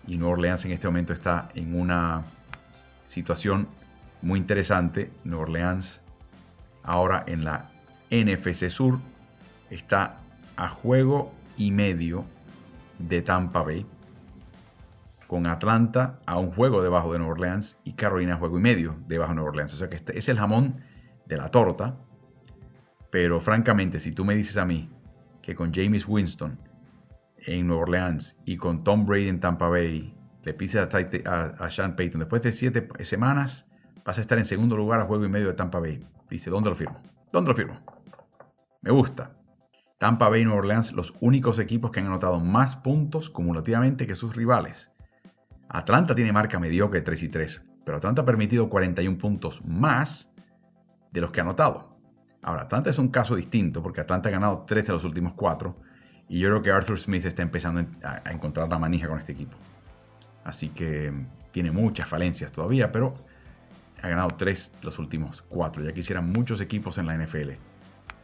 Y 0.07 0.19
Nueva 0.19 0.35
Orleans 0.35 0.67
en 0.67 0.73
este 0.73 0.87
momento 0.87 1.15
está 1.15 1.49
en 1.55 1.75
una 1.75 2.25
situación 3.07 3.69
muy 4.21 4.39
interesante. 4.39 5.11
Nueva 5.25 5.45
Orleans 5.45 6.03
ahora 6.83 7.25
en 7.27 7.43
la 7.43 7.71
NFC 8.11 8.69
Sur 8.69 8.99
está 9.71 10.19
a 10.57 10.69
juego 10.69 11.33
y 11.57 11.71
medio 11.71 12.27
de 12.99 13.23
Tampa 13.23 13.63
Bay 13.63 13.87
con 15.27 15.47
Atlanta 15.47 16.21
a 16.27 16.39
un 16.39 16.51
juego 16.51 16.83
debajo 16.83 17.13
de 17.13 17.19
Nueva 17.19 17.33
Orleans 17.33 17.79
y 17.85 17.95
Carolina 17.95 18.35
a 18.35 18.39
juego 18.39 18.59
y 18.59 18.63
medio 18.63 18.97
debajo 19.07 19.31
de 19.31 19.37
Nueva 19.37 19.51
Orleans. 19.51 19.75
O 19.75 19.77
sea 19.77 19.89
que 19.89 19.97
este 19.97 20.19
es 20.19 20.29
el 20.29 20.39
jamón 20.39 20.81
de 21.27 21.37
la 21.37 21.51
torta. 21.51 21.97
Pero 23.11 23.41
francamente, 23.41 23.99
si 23.99 24.13
tú 24.13 24.25
me 24.25 24.35
dices 24.35 24.57
a 24.57 24.65
mí 24.65 24.91
que 25.43 25.55
con 25.55 25.73
James 25.73 26.07
Winston 26.07 26.59
en 27.39 27.67
Nueva 27.67 27.83
Orleans 27.83 28.37
y 28.45 28.57
con 28.57 28.85
Tom 28.85 29.07
Brady 29.07 29.29
en 29.29 29.41
Tampa 29.41 29.69
Bay 29.69 30.15
le 30.43 30.55
pises 30.55 30.89
a, 31.27 31.71
Sean 31.71 31.97
Payton 31.97 32.21
después 32.21 32.43
de 32.43 32.53
siete 32.53 32.89
semanas, 33.05 33.67
vas 34.05 34.19
a 34.19 34.21
estar 34.21 34.39
en 34.39 34.45
segundo 34.45 34.77
lugar 34.77 35.01
a 35.01 35.05
juego 35.05 35.25
y 35.25 35.29
medio 35.29 35.49
de 35.49 35.55
Tampa 35.55 35.81
Bay. 35.81 36.07
Dice, 36.31 36.51
¿dónde 36.51 36.71
lo 36.71 36.77
firmo? 36.77 37.01
¿Dónde 37.33 37.51
lo 37.51 37.57
firmo? 37.57 37.81
Me 38.83 38.93
gusta. 38.93 39.33
Tampa 39.99 40.29
Bay 40.29 40.43
y 40.43 40.45
Nueva 40.45 40.61
Orleans, 40.61 40.93
los 40.93 41.15
únicos 41.21 41.59
equipos 41.59 41.91
que 41.91 42.01
han 42.01 42.07
anotado 42.07 42.39
más 42.39 42.77
puntos 42.77 43.31
cumulativamente 43.31 44.07
que 44.07 44.15
sus 44.15 44.37
rivales. 44.37 44.93
Atlanta 45.69 46.15
tiene 46.15 46.33
marca 46.33 46.59
mediocre 46.59 47.01
3 47.03 47.23
y 47.23 47.29
3, 47.29 47.63
pero 47.85 47.99
Atlanta 47.99 48.23
ha 48.23 48.25
permitido 48.25 48.69
41 48.69 49.19
puntos 49.19 49.65
más 49.65 50.31
de 51.13 51.21
los 51.21 51.31
que 51.31 51.41
ha 51.41 51.43
anotado. 51.43 51.97
Ahora, 52.43 52.63
Atlanta 52.63 52.91
es 52.91 52.99
un 52.99 53.09
caso 53.09 53.35
distinto 53.35 53.83
porque 53.83 54.01
Atlanta 54.01 54.29
ha 54.29 54.33
ganado 54.33 54.65
3 54.67 54.87
de 54.87 54.93
los 54.93 55.05
últimos 55.05 55.35
4 55.35 55.77
y 56.29 56.39
yo 56.39 56.49
creo 56.49 56.63
que 56.63 56.71
Arthur 56.71 56.99
Smith 56.99 57.25
está 57.25 57.43
empezando 57.43 57.87
a 58.03 58.31
encontrar 58.31 58.69
la 58.69 58.79
manija 58.79 59.09
con 59.09 59.19
este 59.19 59.33
equipo. 59.33 59.57
Así 60.45 60.69
que 60.69 61.13
tiene 61.51 61.73
muchas 61.73 62.09
falencias 62.09 62.53
todavía, 62.53 62.93
pero 62.93 63.15
ha 64.03 64.09
ganado 64.09 64.29
3 64.37 64.73
de 64.79 64.85
los 64.85 64.99
últimos 64.99 65.43
4. 65.49 65.83
Ya 65.83 65.93
quisieran 65.93 66.31
muchos 66.31 66.61
equipos 66.61 66.99
en 66.99 67.07
la 67.07 67.17
NFL 67.17 67.53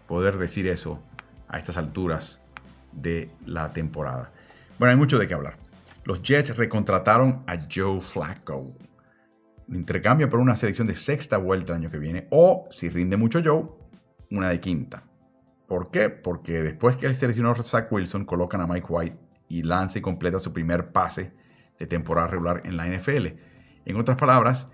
poder 0.07 0.39
decir 0.39 0.67
eso 0.69 1.03
a 1.49 1.59
estas 1.59 1.77
alturas 1.79 2.41
de 2.93 3.31
la 3.47 3.73
temporada. 3.73 4.31
Bueno, 4.79 4.91
hay 4.91 4.97
mucho 4.97 5.19
de 5.19 5.27
qué 5.27 5.35
hablar. 5.35 5.62
Los 6.05 6.23
Jets 6.23 6.57
recontrataron 6.57 7.45
a 7.47 7.67
Joe 7.73 8.01
Flacco. 8.01 8.77
Lo 9.69 9.77
intercambia 9.79 10.29
por 10.29 10.41
una 10.41 10.57
selección 10.57 10.89
de 10.89 10.97
sexta 10.97 11.37
vuelta 11.37 11.73
el 11.73 11.83
año 11.83 11.91
que 11.91 11.99
viene. 11.99 12.27
O, 12.31 12.67
si 12.71 12.89
rinde 12.89 13.17
mucho 13.17 13.41
Joe, 13.45 13.69
una 14.31 14.49
de 14.49 14.61
quinta. 14.61 15.05
¿Por 15.69 15.91
qué? 15.91 16.11
Porque 16.11 16.63
después 16.63 16.97
que 16.97 17.07
el 17.07 17.15
seleccionador 17.15 17.63
Zach 17.63 17.91
Wilson 17.91 18.25
colocan 18.25 18.61
a 18.61 18.67
Mike 18.67 18.87
White 18.89 19.17
y 19.49 19.63
lanza 19.63 19.99
y 19.99 20.03
completa 20.03 20.41
su 20.41 20.53
primer 20.53 20.91
pase 20.93 21.33
de 21.79 21.87
temporada 21.87 22.27
regular 22.27 22.63
en 22.65 22.77
la 22.77 22.87
NFL. 22.87 23.27
En 23.85 23.97
otras 23.97 24.17
palabras, 24.17 24.69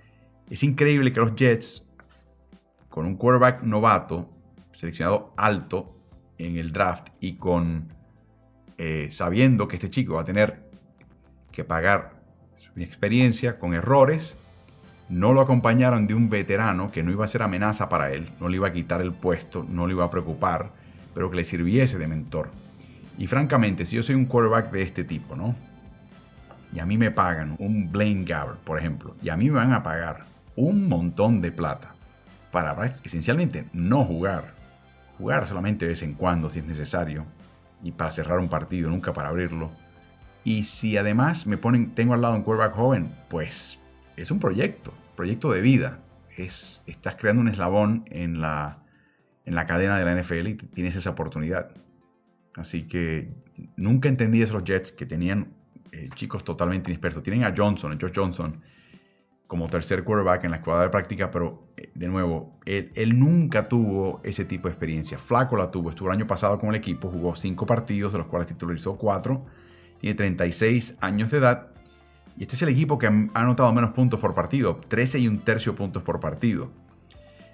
es 0.49 0.63
increíble 0.63 1.13
que 1.13 1.21
los 1.21 1.35
Jets, 1.35 1.87
con 2.89 3.05
un 3.05 3.17
quarterback 3.17 3.63
novato, 3.63 4.31
seleccionado 4.73 5.35
alto 5.37 5.95
en 6.39 6.57
el 6.57 6.73
draft 6.73 7.09
y 7.21 7.37
con 7.37 7.93
eh, 8.79 9.11
sabiendo 9.13 9.67
que 9.67 9.77
este 9.77 9.91
chico 9.91 10.15
va 10.15 10.23
a 10.23 10.25
tener 10.25 10.68
que 11.59 11.65
pagar 11.65 12.13
su 12.57 12.81
experiencia 12.81 13.59
con 13.59 13.75
errores, 13.75 14.37
no 15.09 15.33
lo 15.33 15.41
acompañaron 15.41 16.07
de 16.07 16.15
un 16.15 16.31
veterano 16.31 16.93
que 16.93 17.03
no 17.03 17.11
iba 17.11 17.25
a 17.25 17.29
ser 17.29 17.43
amenaza 17.43 17.89
para 17.89 18.13
él, 18.13 18.31
no 18.39 18.49
le 18.49 18.59
iba 18.59 18.69
a 18.69 18.73
quitar 18.73 19.01
el 19.01 19.13
puesto, 19.13 19.67
no 19.69 19.89
le 19.89 19.95
iba 19.95 20.05
a 20.05 20.11
preocupar, 20.11 20.71
pero 21.15 21.29
que 21.29 21.39
le 21.39 21.43
sirviese 21.43 21.99
de 21.99 22.07
mentor. 22.07 22.51
Y 23.19 23.27
francamente, 23.27 23.85
si 23.85 23.97
yo 23.97 24.05
soy 24.05 24.15
un 24.15 24.27
quarterback 24.27 24.71
de 24.71 24.83
este 24.83 25.03
tipo, 25.03 25.35
¿no? 25.35 25.57
Y 26.73 26.79
a 26.79 26.87
mí 26.87 26.97
me 26.97 27.11
pagan 27.11 27.57
un 27.59 27.91
Blaine 27.91 28.25
Gabbert, 28.25 28.61
por 28.61 28.79
ejemplo, 28.79 29.17
y 29.21 29.29
a 29.29 29.37
mí 29.37 29.47
me 29.47 29.57
van 29.57 29.73
a 29.73 29.83
pagar 29.83 30.27
un 30.55 30.89
montón 30.89 31.41
de 31.41 31.51
plata 31.51 31.93
para 32.53 32.87
esencialmente 32.87 33.65
no 33.73 34.05
jugar. 34.05 34.55
Jugar 35.19 35.45
solamente 35.49 35.87
de 35.87 35.91
vez 35.91 36.05
en 36.05 36.15
cuando 36.15 36.51
si 36.51 36.61
es 36.61 36.65
necesario 36.65 37.25
y 37.83 37.91
para 37.91 38.13
cerrar 38.13 38.39
un 38.39 38.49
partido, 38.49 38.91
nunca 38.91 39.13
para 39.13 39.31
abrirlo. 39.31 39.73
Y 40.49 40.63
si 40.63 40.97
además 40.97 41.47
me 41.47 41.59
ponen, 41.59 41.95
tengo 41.95 42.15
al 42.15 42.23
lado 42.23 42.35
un 42.35 42.43
quarterback 42.43 42.75
joven, 42.75 43.15
pues 43.29 43.79
es 44.17 44.31
un 44.31 44.41
proyecto, 44.41 44.95
proyecto 45.15 45.53
de 45.53 45.61
vida. 45.61 46.01
Es, 46.39 46.83
estás 46.87 47.17
creando 47.17 47.43
un 47.43 47.49
eslabón 47.49 48.07
en 48.07 48.41
la, 48.41 48.83
en 49.45 49.55
la 49.55 49.67
cadena 49.67 49.99
de 49.99 50.07
la 50.07 50.19
NFL 50.19 50.47
y 50.47 50.55
tienes 50.55 50.97
esa 50.97 51.11
oportunidad. 51.11 51.73
Así 52.55 52.85
que 52.85 53.31
nunca 53.77 54.09
entendí 54.09 54.41
esos 54.41 54.65
Jets 54.65 54.91
que 54.91 55.05
tenían 55.05 55.53
eh, 55.93 56.09
chicos 56.15 56.45
totalmente 56.45 56.91
inexpertos. 56.91 57.23
Tienen 57.23 57.45
a 57.45 57.53
Johnson, 57.55 57.93
a 57.93 57.99
Josh 58.01 58.15
Johnson, 58.15 58.63
como 59.47 59.69
tercer 59.69 60.03
quarterback 60.03 60.45
en 60.45 60.53
la 60.53 60.57
escuadra 60.57 60.85
de 60.85 60.89
práctica, 60.89 61.31
pero 61.31 61.69
eh, 61.77 61.91
de 61.95 62.09
nuevo, 62.09 62.59
él, 62.65 62.91
él, 62.95 63.19
nunca 63.19 63.69
tuvo 63.69 64.23
ese 64.25 64.47
tipo 64.47 64.69
de 64.69 64.73
experiencia. 64.73 65.19
Flaco 65.19 65.59
la 65.59 65.71
tuvo, 65.71 65.91
estuvo 65.91 66.09
el 66.09 66.15
año 66.15 66.27
pasado 66.27 66.59
con 66.59 66.71
el 66.71 66.77
equipo, 66.77 67.11
jugó 67.11 67.37
cinco 67.37 67.67
partidos, 67.67 68.13
de 68.15 68.21
los 68.21 68.29
cuales 68.29 68.49
titularizó 68.49 68.97
cuatro, 68.97 69.45
tiene 69.99 70.15
36 70.15 70.97
años 71.01 71.31
de 71.31 71.39
edad, 71.39 71.69
y 72.37 72.43
este 72.43 72.57
es 72.57 72.63
el 72.63 72.69
equipo 72.69 72.99
que 72.99 73.07
ha 73.07 73.29
anotado 73.35 73.73
menos 73.73 73.91
puntos 73.91 74.21
por 74.21 74.35
partido, 74.35 74.81
13 74.89 75.19
y 75.19 75.29
un 75.29 75.39
tercio 75.41 75.75
puntos 75.75 76.03
por 76.03 76.21
partido. 76.21 76.71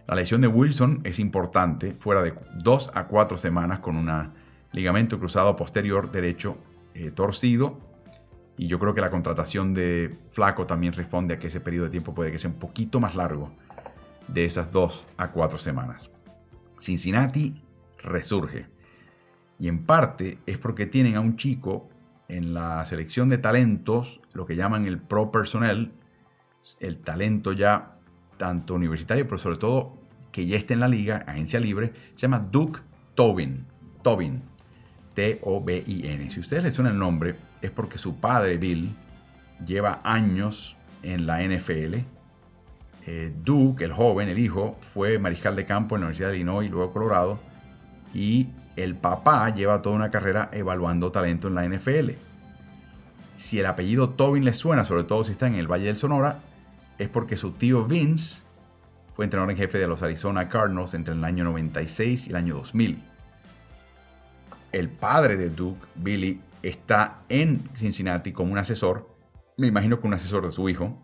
La 0.07 0.15
lesión 0.15 0.43
de 0.43 0.49
Wilson 0.49 1.01
es 1.05 1.19
importante, 1.19 1.95
fuera 1.99 2.23
de 2.23 2.35
dos 2.59 2.91
a 2.95 3.05
cuatro 3.07 3.39
semanas 3.39 3.79
con 3.79 3.97
un 3.97 4.11
ligamento 4.73 5.19
cruzado 5.19 5.57
posterior 5.57 6.13
derecho 6.13 6.59
eh, 6.95 7.11
torcido 7.11 7.81
y 8.57 8.69
yo 8.69 8.79
creo 8.79 8.95
que 8.95 9.01
la 9.01 9.11
contratación 9.11 9.75
de 9.75 10.17
Flaco 10.31 10.67
también 10.67 10.93
responde 10.93 11.35
a 11.35 11.39
que 11.39 11.49
ese 11.49 11.61
periodo 11.61 11.87
de 11.87 11.91
tiempo 11.91 12.15
puede 12.15 12.31
que 12.31 12.39
sea 12.39 12.51
un 12.51 12.59
poquito 12.59 13.01
más 13.01 13.17
largo 13.17 13.51
de 14.29 14.45
esas 14.45 14.71
dos 14.71 15.05
a 15.17 15.31
cuatro 15.31 15.59
semanas. 15.59 16.11
Cincinnati 16.79 17.63
resurge. 17.99 18.67
Y 19.59 19.69
en 19.69 19.85
parte 19.85 20.39
es 20.47 20.59
porque 20.59 20.87
tienen 20.87 21.17
a 21.17 21.21
un 21.21 21.37
chico 21.37 21.89
en 22.37 22.53
la 22.53 22.85
selección 22.85 23.29
de 23.29 23.39
talentos, 23.39 24.21
lo 24.33 24.45
que 24.45 24.57
llaman 24.57 24.87
el 24.87 24.99
pro 24.99 25.31
personnel, 25.31 25.93
el 26.81 26.99
talento 26.99 27.53
ya 27.53 27.97
tanto 28.39 28.75
universitario, 28.75 29.25
pero 29.27 29.39
sobre 29.39 29.57
todo 29.59 29.97
que 30.33 30.45
ya 30.47 30.57
está 30.57 30.75
en 30.75 30.81
la 30.81 30.89
liga, 30.89 31.25
agencia 31.29 31.61
libre, 31.61 31.93
se 32.15 32.23
llama 32.23 32.41
Duke 32.41 32.81
Tobin. 33.15 33.67
Tobin. 34.03 34.43
T-O-B-I-N. 35.15 36.29
Si 36.31 36.41
ustedes 36.41 36.65
le 36.65 36.73
suena 36.73 36.91
el 36.91 36.99
nombre, 36.99 37.37
es 37.63 37.71
porque 37.71 37.99
su 37.99 38.17
padre, 38.17 38.59
Bill, 38.59 38.91
lleva 39.65 40.01
años 40.03 40.77
en 41.05 41.27
la 41.27 41.41
NFL. 41.41 41.99
Eh, 43.07 43.33
Duke, 43.45 43.85
el 43.85 43.93
joven, 43.93 44.29
el 44.29 44.41
hijo, 44.41 44.77
fue 44.93 45.21
mariscal 45.21 45.55
de 45.55 45.67
campo 45.67 45.95
en 45.95 46.01
la 46.01 46.07
Universidad 46.09 46.31
de 46.31 46.37
Illinois 46.39 46.69
luego 46.69 46.93
Colorado. 46.93 47.39
Y 48.13 48.49
el 48.77 48.97
papá 48.97 49.51
lleva 49.51 49.83
toda 49.83 49.97
una 49.97 50.11
carrera 50.11 50.49
evaluando 50.53 51.13
talento 51.13 51.49
en 51.49 51.55
la 51.55 51.69
NFL. 51.69 52.13
Si 53.37 53.61
el 53.61 53.67
apellido 53.67 54.11
Tobin 54.11 54.45
les 54.45 54.57
suena, 54.57 54.85
sobre 54.85 55.05
todo 55.05 55.25
si 55.25 55.33
está 55.33 55.47
en 55.47 55.55
el 55.55 55.71
Valle 55.71 55.87
del 55.87 55.97
Sonora, 55.97 56.41
es 56.99 57.09
porque 57.09 57.37
su 57.37 57.53
tío 57.53 57.85
Vince 57.85 58.41
fue 59.15 59.25
entrenador 59.25 59.51
en 59.51 59.57
jefe 59.57 59.79
de 59.79 59.87
los 59.87 60.03
Arizona 60.03 60.49
Cardinals 60.49 60.95
entre 60.95 61.15
el 61.15 61.25
año 61.25 61.45
96 61.45 62.27
y 62.27 62.31
el 62.31 62.37
año 62.37 62.57
2000. 62.57 63.03
El 64.73 64.89
padre 64.89 65.37
de 65.37 65.51
Duke, 65.51 65.87
Billy, 65.95 66.41
está 66.63 67.21
en 67.29 67.69
Cincinnati 67.77 68.33
como 68.33 68.53
un 68.53 68.59
asesor, 68.59 69.09
me 69.57 69.69
imagino 69.69 70.01
que 70.01 70.07
un 70.07 70.15
asesor 70.15 70.45
de 70.45 70.51
su 70.51 70.69
hijo, 70.69 71.01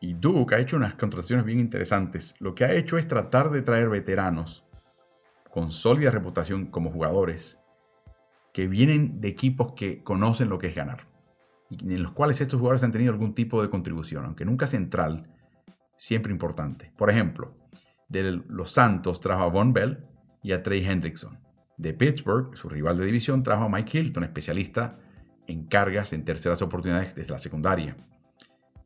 y 0.00 0.14
Duke 0.14 0.54
ha 0.54 0.58
hecho 0.58 0.76
unas 0.76 0.94
contrataciones 0.94 1.44
bien 1.44 1.60
interesantes. 1.60 2.34
Lo 2.38 2.54
que 2.54 2.64
ha 2.64 2.72
hecho 2.72 2.96
es 2.96 3.06
tratar 3.06 3.50
de 3.50 3.60
traer 3.60 3.90
veteranos 3.90 4.64
con 5.50 5.72
sólida 5.72 6.10
reputación 6.10 6.66
como 6.66 6.90
jugadores 6.90 7.58
que 8.52 8.66
vienen 8.66 9.20
de 9.20 9.28
equipos 9.28 9.72
que 9.72 10.02
conocen 10.02 10.48
lo 10.48 10.58
que 10.58 10.68
es 10.68 10.74
ganar 10.74 11.10
y 11.70 11.94
en 11.94 12.02
los 12.02 12.12
cuales 12.12 12.40
estos 12.40 12.58
jugadores 12.58 12.82
han 12.82 12.92
tenido 12.92 13.12
algún 13.12 13.34
tipo 13.34 13.62
de 13.62 13.70
contribución, 13.70 14.24
aunque 14.24 14.44
nunca 14.44 14.66
central, 14.66 15.28
siempre 15.96 16.32
importante. 16.32 16.92
Por 16.96 17.10
ejemplo, 17.10 17.54
de 18.08 18.42
los 18.48 18.72
Santos 18.72 19.20
trajo 19.20 19.44
a 19.44 19.48
Von 19.48 19.72
Bell 19.72 20.04
y 20.42 20.52
a 20.52 20.62
Trey 20.62 20.84
Hendrickson. 20.84 21.38
De 21.76 21.94
Pittsburgh, 21.94 22.56
su 22.56 22.68
rival 22.68 22.98
de 22.98 23.06
división, 23.06 23.42
trajo 23.42 23.64
a 23.64 23.68
Mike 23.68 23.98
Hilton, 23.98 24.24
especialista 24.24 24.98
en 25.46 25.66
cargas 25.66 26.12
en 26.12 26.24
terceras 26.24 26.60
oportunidades 26.60 27.14
desde 27.14 27.32
la 27.32 27.38
secundaria. 27.38 27.96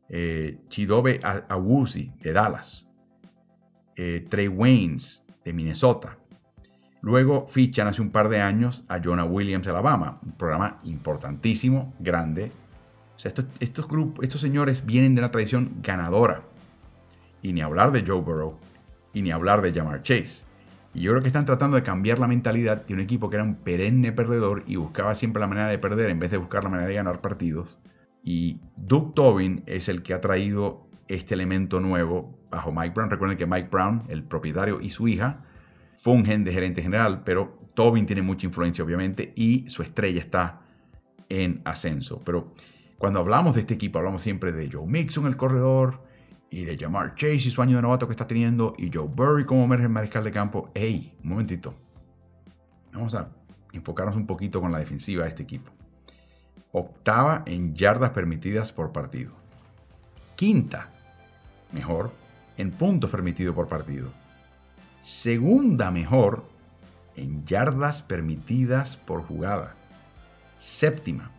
Eh, 0.07 0.59
Chidobe 0.69 1.19
de 1.19 2.33
Dallas. 2.33 2.87
Eh, 3.95 4.25
Trey 4.29 4.47
Waynes 4.47 5.23
de 5.43 5.53
Minnesota. 5.53 6.19
Luego 7.05 7.45
fichan 7.47 7.85
hace 7.85 8.01
un 8.01 8.09
par 8.09 8.29
de 8.29 8.41
años 8.41 8.83
a 8.87 8.99
Jonah 8.99 9.25
Williams 9.25 9.63
de 9.63 9.69
Alabama, 9.69 10.17
un 10.25 10.31
programa 10.31 10.79
importantísimo, 10.85 11.93
grande. 11.99 12.51
O 13.15 13.19
sea, 13.19 13.29
estos, 13.29 13.45
estos, 13.59 13.87
grupos, 13.87 14.23
estos 14.23 14.41
señores 14.41 14.83
vienen 14.87 15.13
de 15.13 15.21
una 15.21 15.29
tradición 15.29 15.75
ganadora. 15.83 16.41
Y 17.43 17.53
ni 17.53 17.61
hablar 17.61 17.91
de 17.91 18.03
Joe 18.03 18.21
Burrow, 18.21 18.57
y 19.13 19.21
ni 19.21 19.29
hablar 19.29 19.61
de 19.61 19.71
Jamar 19.71 20.01
Chase. 20.01 20.43
Y 20.95 21.01
yo 21.01 21.11
creo 21.11 21.21
que 21.21 21.27
están 21.27 21.45
tratando 21.45 21.77
de 21.77 21.83
cambiar 21.83 22.17
la 22.17 22.25
mentalidad 22.25 22.87
de 22.87 22.95
un 22.95 23.01
equipo 23.01 23.29
que 23.29 23.35
era 23.35 23.43
un 23.43 23.57
perenne 23.57 24.11
perdedor 24.11 24.63
y 24.65 24.77
buscaba 24.77 25.13
siempre 25.13 25.41
la 25.41 25.47
manera 25.47 25.67
de 25.67 25.77
perder 25.77 26.09
en 26.09 26.17
vez 26.17 26.31
de 26.31 26.37
buscar 26.37 26.63
la 26.63 26.71
manera 26.71 26.89
de 26.89 26.95
ganar 26.95 27.21
partidos. 27.21 27.77
Y 28.23 28.61
Duke 28.77 29.13
Tobin 29.13 29.61
es 29.67 29.89
el 29.89 30.01
que 30.01 30.15
ha 30.15 30.21
traído 30.21 30.87
este 31.07 31.35
elemento 31.35 31.79
nuevo 31.79 32.35
bajo 32.49 32.71
Mike 32.71 32.95
Brown. 32.95 33.11
Recuerden 33.11 33.37
que 33.37 33.45
Mike 33.45 33.69
Brown, 33.71 34.05
el 34.07 34.23
propietario 34.23 34.81
y 34.81 34.89
su 34.89 35.07
hija, 35.07 35.44
fungen 36.05 36.43
de 36.43 36.53
gerente 36.53 36.83
general, 36.83 37.23
pero 37.23 37.57
Tobin 37.73 38.05
tiene 38.05 38.21
mucha 38.21 38.45
influencia 38.45 38.83
obviamente 38.83 39.33
y 39.35 39.67
su 39.67 39.81
estrella 39.81 40.19
está 40.19 40.61
en 41.29 41.63
ascenso. 41.65 42.21
Pero 42.23 42.53
cuando 42.99 43.21
hablamos 43.21 43.55
de 43.55 43.61
este 43.61 43.73
equipo, 43.73 43.97
hablamos 43.97 44.21
siempre 44.21 44.51
de 44.51 44.69
Joe 44.71 44.85
Mixon, 44.85 45.25
el 45.25 45.35
corredor, 45.35 46.03
y 46.51 46.63
de 46.63 46.77
Jamar 46.77 47.15
Chase 47.15 47.47
y 47.47 47.51
su 47.51 47.59
año 47.63 47.77
de 47.77 47.81
novato 47.81 48.05
que 48.05 48.11
está 48.11 48.27
teniendo, 48.27 48.75
y 48.77 48.91
Joe 48.93 49.07
Burry 49.07 49.45
como 49.45 49.67
mariscal 49.67 50.23
de 50.23 50.31
campo. 50.31 50.69
¡Ey! 50.75 51.17
Un 51.23 51.31
momentito. 51.31 51.73
Vamos 52.93 53.15
a 53.15 53.31
enfocarnos 53.73 54.15
un 54.15 54.27
poquito 54.27 54.61
con 54.61 54.71
la 54.71 54.77
defensiva 54.77 55.23
de 55.23 55.29
este 55.29 55.41
equipo. 55.41 55.71
Octava 56.71 57.41
en 57.47 57.73
yardas 57.73 58.11
permitidas 58.11 58.71
por 58.71 58.91
partido. 58.91 59.31
Quinta, 60.35 60.91
mejor, 61.71 62.11
en 62.57 62.69
puntos 62.69 63.09
permitidos 63.09 63.55
por 63.55 63.67
partido. 63.67 64.11
Segunda 65.05 65.91
mejor 65.91 66.45
en 67.15 67.45
yardas 67.45 68.01
permitidas 68.01 68.97
por 68.97 69.21
jugada. 69.21 69.75
Séptima, 70.57 71.31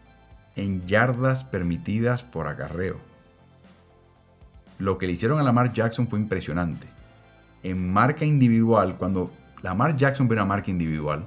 en 0.54 0.86
yardas 0.86 1.44
permitidas 1.44 2.22
por 2.22 2.46
acarreo 2.46 2.98
lo 4.78 4.98
que 4.98 5.06
le 5.06 5.14
hicieron 5.14 5.38
a 5.38 5.42
Lamar 5.42 5.72
Jackson 5.72 6.08
fue 6.08 6.18
impresionante. 6.18 6.86
En 7.62 7.92
marca 7.92 8.24
individual, 8.24 8.96
cuando 8.96 9.32
Lamar 9.62 9.96
Jackson 9.96 10.28
ve 10.28 10.34
una 10.34 10.44
marca 10.44 10.70
individual, 10.70 11.24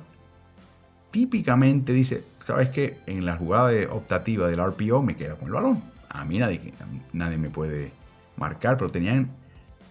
típicamente 1.11 1.93
dice, 1.93 2.23
¿sabes 2.45 2.69
qué? 2.69 2.99
En 3.07 3.25
la 3.25 3.35
jugada 3.35 3.71
optativa 3.91 4.47
del 4.47 4.63
RPO 4.63 5.01
me 5.01 5.15
queda 5.15 5.35
con 5.35 5.47
el 5.47 5.53
balón. 5.53 5.83
A 6.09 6.25
mí 6.25 6.37
nadie, 6.37 6.73
nadie 7.13 7.37
me 7.37 7.49
puede 7.49 7.91
marcar, 8.37 8.77
pero 8.77 8.89
tenían 8.89 9.31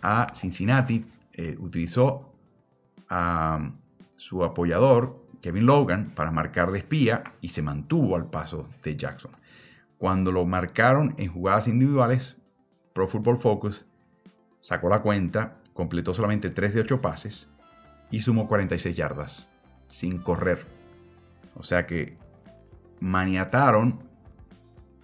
a 0.03 0.33
Cincinnati, 0.35 1.05
eh, 1.33 1.57
utilizó 1.59 2.28
a 3.09 3.73
su 4.17 4.45
apoyador, 4.45 5.25
Kevin 5.41 5.67
Logan, 5.67 6.13
para 6.15 6.31
marcar 6.31 6.73
de 6.73 6.79
espía 6.79 7.35
y 7.41 7.51
se 7.51 7.63
mantuvo 7.63 8.17
al 8.17 8.27
paso 8.27 8.69
de 8.83 8.97
Jackson. 8.97 9.33
Cuando 9.97 10.33
lo 10.33 10.45
marcaron 10.45 11.15
en 11.19 11.33
jugadas 11.33 11.69
individuales, 11.69 12.37
Pro 12.93 13.07
Football 13.07 13.39
Focus 13.39 13.87
sacó 14.61 14.89
la 14.89 15.03
cuenta, 15.03 15.57
completó 15.73 16.15
solamente 16.15 16.51
3 16.51 16.75
de 16.75 16.81
8 16.81 17.01
pases 17.01 17.49
y 18.11 18.21
sumó 18.21 18.49
46 18.49 18.97
yardas 18.97 19.49
sin 19.91 20.19
correr. 20.19 20.67
O 21.55 21.63
sea 21.63 21.87
que 21.87 22.17
maniataron 23.01 24.01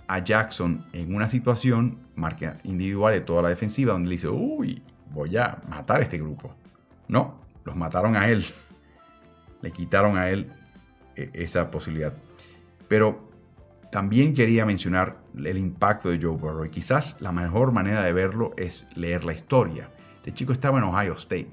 a 0.07 0.19
Jackson 0.19 0.85
en 0.93 1.15
una 1.15 1.29
situación 1.29 1.99
marca 2.15 2.59
individual 2.65 3.15
de 3.15 3.21
toda 3.21 3.43
la 3.43 3.49
defensiva 3.49 3.93
donde 3.93 4.09
le 4.09 4.15
dice, 4.15 4.29
uy, 4.29 4.83
voy 5.11 5.37
a 5.37 5.63
matar 5.69 6.01
a 6.01 6.05
este 6.05 6.19
grupo. 6.19 6.55
No, 7.09 7.44
los 7.65 7.77
mataron 7.77 8.17
a 8.17 8.29
él. 8.29 8.47
Le 9.63 9.73
quitaron 9.73 10.17
a 10.17 10.31
él 10.31 10.51
eh, 11.17 11.31
esa 11.33 11.71
posibilidad. 11.71 12.15
Pero 12.89 13.31
también 13.91 14.35
quería 14.35 14.67
mencionar 14.67 15.19
el 15.37 15.57
impacto 15.57 16.11
de 16.11 16.21
Joe 16.21 16.37
Burrow 16.37 16.65
y 16.65 16.71
quizás 16.71 17.17
la 17.21 17.33
mejor 17.33 17.73
manera 17.73 18.03
de 18.03 18.13
verlo 18.13 18.53
es 18.57 18.85
leer 18.95 19.25
la 19.25 19.33
historia. 19.33 19.89
Este 20.17 20.33
chico 20.33 20.53
estaba 20.53 20.79
en 20.79 20.85
Ohio 20.85 21.15
State. 21.15 21.51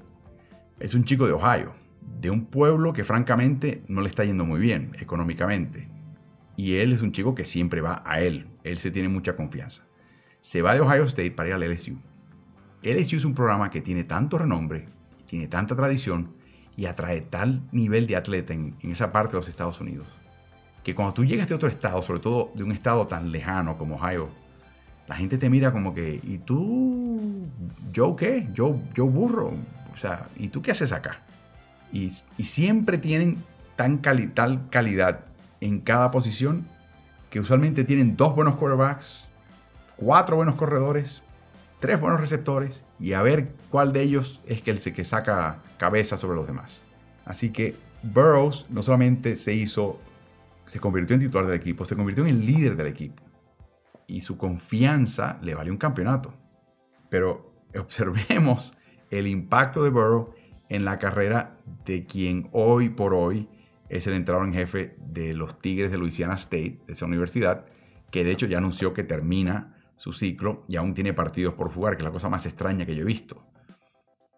Es 0.80 0.94
un 0.94 1.04
chico 1.04 1.26
de 1.26 1.32
Ohio, 1.32 1.72
de 2.20 2.30
un 2.30 2.46
pueblo 2.46 2.92
que 2.92 3.04
francamente 3.04 3.82
no 3.88 4.00
le 4.00 4.08
está 4.08 4.24
yendo 4.24 4.44
muy 4.44 4.60
bien 4.60 4.96
económicamente. 4.98 5.88
Y 6.56 6.76
él 6.76 6.92
es 6.92 7.02
un 7.02 7.12
chico 7.12 7.34
que 7.34 7.44
siempre 7.44 7.80
va 7.80 8.02
a 8.04 8.20
él. 8.20 8.48
Él 8.64 8.78
se 8.78 8.90
tiene 8.90 9.08
mucha 9.08 9.36
confianza. 9.36 9.84
Se 10.40 10.62
va 10.62 10.74
de 10.74 10.80
Ohio 10.80 11.04
State 11.04 11.30
para 11.30 11.50
ir 11.50 11.54
al 11.54 11.70
LSU. 11.70 11.98
LSU 12.82 13.16
es 13.16 13.24
un 13.24 13.34
programa 13.34 13.70
que 13.70 13.80
tiene 13.80 14.04
tanto 14.04 14.38
renombre, 14.38 14.88
tiene 15.32 15.48
tanta 15.48 15.74
tradición 15.74 16.34
y 16.76 16.84
atrae 16.84 17.22
tal 17.22 17.62
nivel 17.72 18.06
de 18.06 18.16
atleta 18.16 18.52
en, 18.52 18.76
esa 18.82 19.12
parte 19.12 19.32
de 19.32 19.38
los 19.38 19.48
Estados 19.48 19.80
Unidos, 19.80 20.06
que 20.84 20.94
cuando 20.94 21.14
tú 21.14 21.24
llegas 21.24 21.48
de 21.48 21.54
otro 21.54 21.70
estado, 21.70 22.02
sobre 22.02 22.20
todo 22.20 22.50
de 22.54 22.62
un 22.62 22.70
estado 22.70 23.06
tan 23.06 23.32
lejano 23.32 23.78
como 23.78 23.94
Ohio, 23.94 24.28
la 25.08 25.16
gente 25.16 25.38
te 25.38 25.48
mira 25.48 25.72
como 25.72 25.94
que, 25.94 26.20
¿y 26.22 26.36
tú, 26.36 27.48
yo 27.94 28.14
qué? 28.14 28.46
Yo, 28.52 28.78
yo 28.94 29.06
burro. 29.06 29.54
O 29.94 29.96
sea, 29.96 30.26
¿y 30.36 30.48
tú 30.48 30.60
qué 30.60 30.72
haces 30.72 30.92
acá? 30.92 31.22
Y, 31.94 32.10
siempre 32.10 32.98
tienen 32.98 33.42
tan 33.74 34.02
tal 34.02 34.68
calidad 34.68 35.20
en 35.62 35.80
cada 35.80 36.10
posición 36.10 36.66
que 37.30 37.40
usualmente 37.40 37.84
tienen 37.84 38.18
dos 38.18 38.34
buenos 38.34 38.56
quarterbacks, 38.56 39.24
cuatro 39.96 40.36
buenos 40.36 40.56
corredores, 40.56 41.22
tres 41.80 41.98
buenos 41.98 42.20
receptores 42.20 42.84
y 43.02 43.14
a 43.14 43.22
ver 43.22 43.48
cuál 43.68 43.92
de 43.92 44.00
ellos 44.00 44.40
es 44.46 44.62
el 44.64 44.94
que 44.94 45.04
saca 45.04 45.58
cabeza 45.76 46.16
sobre 46.16 46.36
los 46.36 46.46
demás. 46.46 46.80
Así 47.24 47.50
que 47.50 47.74
Burroughs 48.04 48.64
no 48.70 48.80
solamente 48.84 49.34
se 49.34 49.52
hizo, 49.52 49.98
se 50.68 50.78
convirtió 50.78 51.14
en 51.14 51.20
titular 51.20 51.46
del 51.46 51.56
equipo, 51.56 51.84
se 51.84 51.96
convirtió 51.96 52.24
en 52.24 52.30
el 52.30 52.46
líder 52.46 52.76
del 52.76 52.86
equipo. 52.86 53.20
Y 54.06 54.20
su 54.20 54.38
confianza 54.38 55.40
le 55.42 55.56
valió 55.56 55.72
un 55.72 55.78
campeonato. 55.78 56.32
Pero 57.10 57.52
observemos 57.76 58.72
el 59.10 59.26
impacto 59.26 59.82
de 59.82 59.90
Burrow 59.90 60.34
en 60.68 60.84
la 60.84 61.00
carrera 61.00 61.58
de 61.84 62.04
quien 62.06 62.50
hoy 62.52 62.88
por 62.88 63.14
hoy 63.14 63.48
es 63.88 64.06
el 64.06 64.14
entrenador 64.14 64.46
en 64.46 64.54
jefe 64.54 64.94
de 64.98 65.34
los 65.34 65.60
Tigres 65.60 65.90
de 65.90 65.98
Louisiana 65.98 66.34
State, 66.34 66.78
de 66.86 66.92
esa 66.92 67.06
universidad, 67.06 67.66
que 68.12 68.22
de 68.22 68.30
hecho 68.30 68.46
ya 68.46 68.58
anunció 68.58 68.94
que 68.94 69.02
termina 69.02 69.81
su 69.96 70.12
ciclo 70.12 70.64
y 70.68 70.76
aún 70.76 70.94
tiene 70.94 71.12
partidos 71.12 71.54
por 71.54 71.72
jugar, 71.72 71.96
que 71.96 72.02
es 72.02 72.04
la 72.04 72.12
cosa 72.12 72.28
más 72.28 72.46
extraña 72.46 72.86
que 72.86 72.94
yo 72.94 73.02
he 73.02 73.06
visto. 73.06 73.46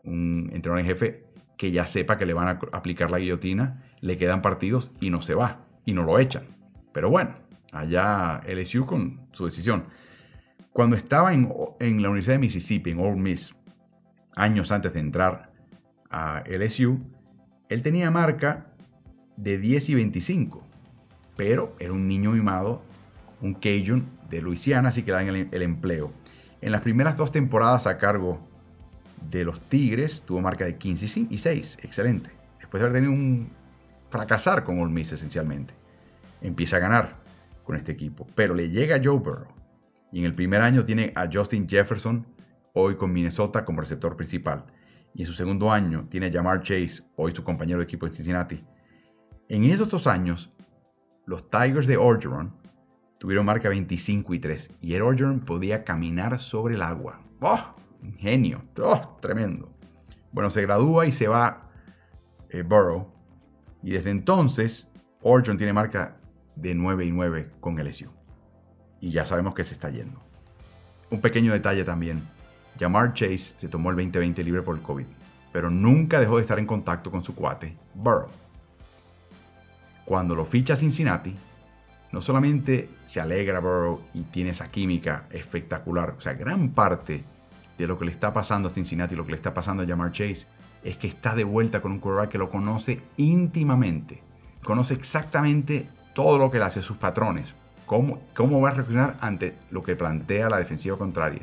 Un 0.04 0.50
entrenador 0.52 0.80
en 0.80 0.86
jefe 0.86 1.24
que 1.56 1.70
ya 1.70 1.86
sepa 1.86 2.18
que 2.18 2.26
le 2.26 2.34
van 2.34 2.48
a 2.48 2.60
aplicar 2.72 3.10
la 3.10 3.18
guillotina, 3.18 3.82
le 4.00 4.18
quedan 4.18 4.42
partidos 4.42 4.92
y 5.00 5.10
no 5.10 5.22
se 5.22 5.34
va, 5.34 5.64
y 5.84 5.92
no 5.92 6.02
lo 6.02 6.18
echan. 6.18 6.44
Pero 6.92 7.10
bueno, 7.10 7.34
allá 7.72 8.42
LSU 8.46 8.84
con 8.86 9.28
su 9.32 9.44
decisión. 9.44 9.84
Cuando 10.72 10.96
estaba 10.96 11.32
en, 11.32 11.52
en 11.80 12.02
la 12.02 12.08
Universidad 12.08 12.34
de 12.34 12.40
Mississippi, 12.40 12.90
en 12.90 12.98
Ole 12.98 13.16
Miss, 13.16 13.54
años 14.34 14.72
antes 14.72 14.92
de 14.92 15.00
entrar 15.00 15.52
a 16.10 16.42
LSU, 16.46 17.00
él 17.68 17.82
tenía 17.82 18.10
marca 18.10 18.66
de 19.36 19.58
10 19.58 19.90
y 19.90 19.94
25, 19.94 20.62
pero 21.36 21.74
era 21.78 21.92
un 21.92 22.06
niño 22.06 22.32
mimado, 22.32 22.82
un 23.40 23.54
Cajun 23.54 24.06
de 24.34 24.42
Luisiana, 24.42 24.88
así 24.88 25.02
que 25.02 25.12
dan 25.12 25.28
el, 25.28 25.62
empleo. 25.62 26.12
En 26.60 26.72
las 26.72 26.80
primeras 26.80 27.16
dos 27.16 27.30
temporadas 27.30 27.86
a 27.86 27.98
cargo 27.98 28.40
de 29.30 29.44
los 29.44 29.60
Tigres 29.68 30.22
tuvo 30.26 30.40
marca 30.40 30.64
de 30.64 30.76
15 30.76 31.26
y 31.30 31.38
6, 31.38 31.78
excelente. 31.82 32.30
Después 32.58 32.80
de 32.80 32.88
haber 32.88 33.00
tenido 33.00 33.12
un 33.12 33.48
fracasar 34.10 34.64
con 34.64 34.80
Ole 34.80 34.92
Miss 34.92 35.12
esencialmente, 35.12 35.72
empieza 36.42 36.76
a 36.76 36.80
ganar 36.80 37.16
con 37.62 37.76
este 37.76 37.92
equipo, 37.92 38.26
pero 38.34 38.54
le 38.54 38.70
llega 38.70 38.96
a 38.96 39.00
Joe 39.02 39.18
Burrow 39.18 39.52
y 40.12 40.18
en 40.18 40.24
el 40.26 40.34
primer 40.34 40.62
año 40.62 40.84
tiene 40.84 41.12
a 41.14 41.28
Justin 41.32 41.68
Jefferson, 41.68 42.26
hoy 42.72 42.96
con 42.96 43.12
Minnesota 43.12 43.64
como 43.64 43.80
receptor 43.80 44.16
principal, 44.16 44.64
y 45.14 45.22
en 45.22 45.26
su 45.26 45.32
segundo 45.32 45.70
año 45.70 46.06
tiene 46.10 46.26
a 46.26 46.32
Jamar 46.32 46.62
Chase, 46.62 47.04
hoy 47.14 47.32
su 47.32 47.44
compañero 47.44 47.78
de 47.78 47.84
equipo 47.84 48.06
en 48.06 48.12
Cincinnati. 48.12 48.64
En 49.48 49.64
esos 49.64 49.88
dos 49.88 50.08
años, 50.08 50.52
los 51.24 51.48
Tigers 51.48 51.86
de 51.86 51.96
Orgeron 51.96 52.63
tuvieron 53.18 53.46
marca 53.46 53.68
25 53.68 54.34
y 54.34 54.38
3 54.38 54.70
y 54.80 54.94
Ed 54.94 55.02
Orgeron 55.02 55.40
podía 55.40 55.84
caminar 55.84 56.38
sobre 56.38 56.74
el 56.74 56.82
agua. 56.82 57.20
¡Oh! 57.40 57.74
Genio. 58.18 58.62
¡Oh! 58.80 59.18
Tremendo. 59.20 59.70
Bueno, 60.32 60.50
se 60.50 60.62
gradúa 60.62 61.06
y 61.06 61.12
se 61.12 61.28
va 61.28 61.70
eh, 62.50 62.62
Burrow. 62.62 63.12
Y 63.82 63.90
desde 63.90 64.10
entonces, 64.10 64.88
Orgeron 65.22 65.56
tiene 65.56 65.72
marca 65.72 66.16
de 66.56 66.74
9 66.74 67.04
y 67.04 67.10
9 67.10 67.50
con 67.60 67.76
LSU. 67.76 68.10
Y 69.00 69.10
ya 69.10 69.26
sabemos 69.26 69.54
que 69.54 69.64
se 69.64 69.74
está 69.74 69.90
yendo. 69.90 70.22
Un 71.10 71.20
pequeño 71.20 71.52
detalle 71.52 71.84
también. 71.84 72.22
Jamar 72.78 73.14
Chase 73.14 73.54
se 73.58 73.68
tomó 73.68 73.90
el 73.90 73.96
2020 73.96 74.42
libre 74.42 74.62
por 74.62 74.76
el 74.76 74.82
COVID, 74.82 75.06
pero 75.52 75.70
nunca 75.70 76.18
dejó 76.18 76.36
de 76.36 76.42
estar 76.42 76.58
en 76.58 76.66
contacto 76.66 77.10
con 77.10 77.22
su 77.22 77.34
cuate, 77.34 77.76
Burrow. 77.94 78.28
Cuando 80.04 80.34
lo 80.34 80.44
ficha 80.44 80.76
Cincinnati, 80.76 81.34
no 82.14 82.20
solamente 82.20 82.88
se 83.06 83.20
alegra 83.20 83.58
Burrow 83.58 84.00
y 84.14 84.22
tiene 84.22 84.50
esa 84.50 84.70
química 84.70 85.26
espectacular, 85.30 86.14
o 86.16 86.20
sea, 86.20 86.34
gran 86.34 86.68
parte 86.70 87.24
de 87.76 87.86
lo 87.88 87.98
que 87.98 88.04
le 88.04 88.12
está 88.12 88.32
pasando 88.32 88.68
a 88.68 88.70
Cincinnati, 88.70 89.16
lo 89.16 89.24
que 89.24 89.32
le 89.32 89.36
está 89.36 89.52
pasando 89.52 89.82
a 89.82 89.86
Jamar 89.86 90.12
Chase, 90.12 90.46
es 90.84 90.96
que 90.96 91.08
está 91.08 91.34
de 91.34 91.42
vuelta 91.42 91.82
con 91.82 91.90
un 91.90 91.98
quarterback 91.98 92.30
que 92.30 92.38
lo 92.38 92.50
conoce 92.50 93.02
íntimamente, 93.16 94.22
conoce 94.62 94.94
exactamente 94.94 95.88
todo 96.14 96.38
lo 96.38 96.52
que 96.52 96.58
le 96.58 96.66
hace, 96.66 96.82
sus 96.82 96.98
patrones, 96.98 97.52
cómo, 97.84 98.22
cómo 98.32 98.60
va 98.60 98.68
a 98.68 98.74
reaccionar 98.74 99.16
ante 99.20 99.56
lo 99.72 99.82
que 99.82 99.96
plantea 99.96 100.48
la 100.48 100.58
defensiva 100.58 100.96
contraria 100.96 101.42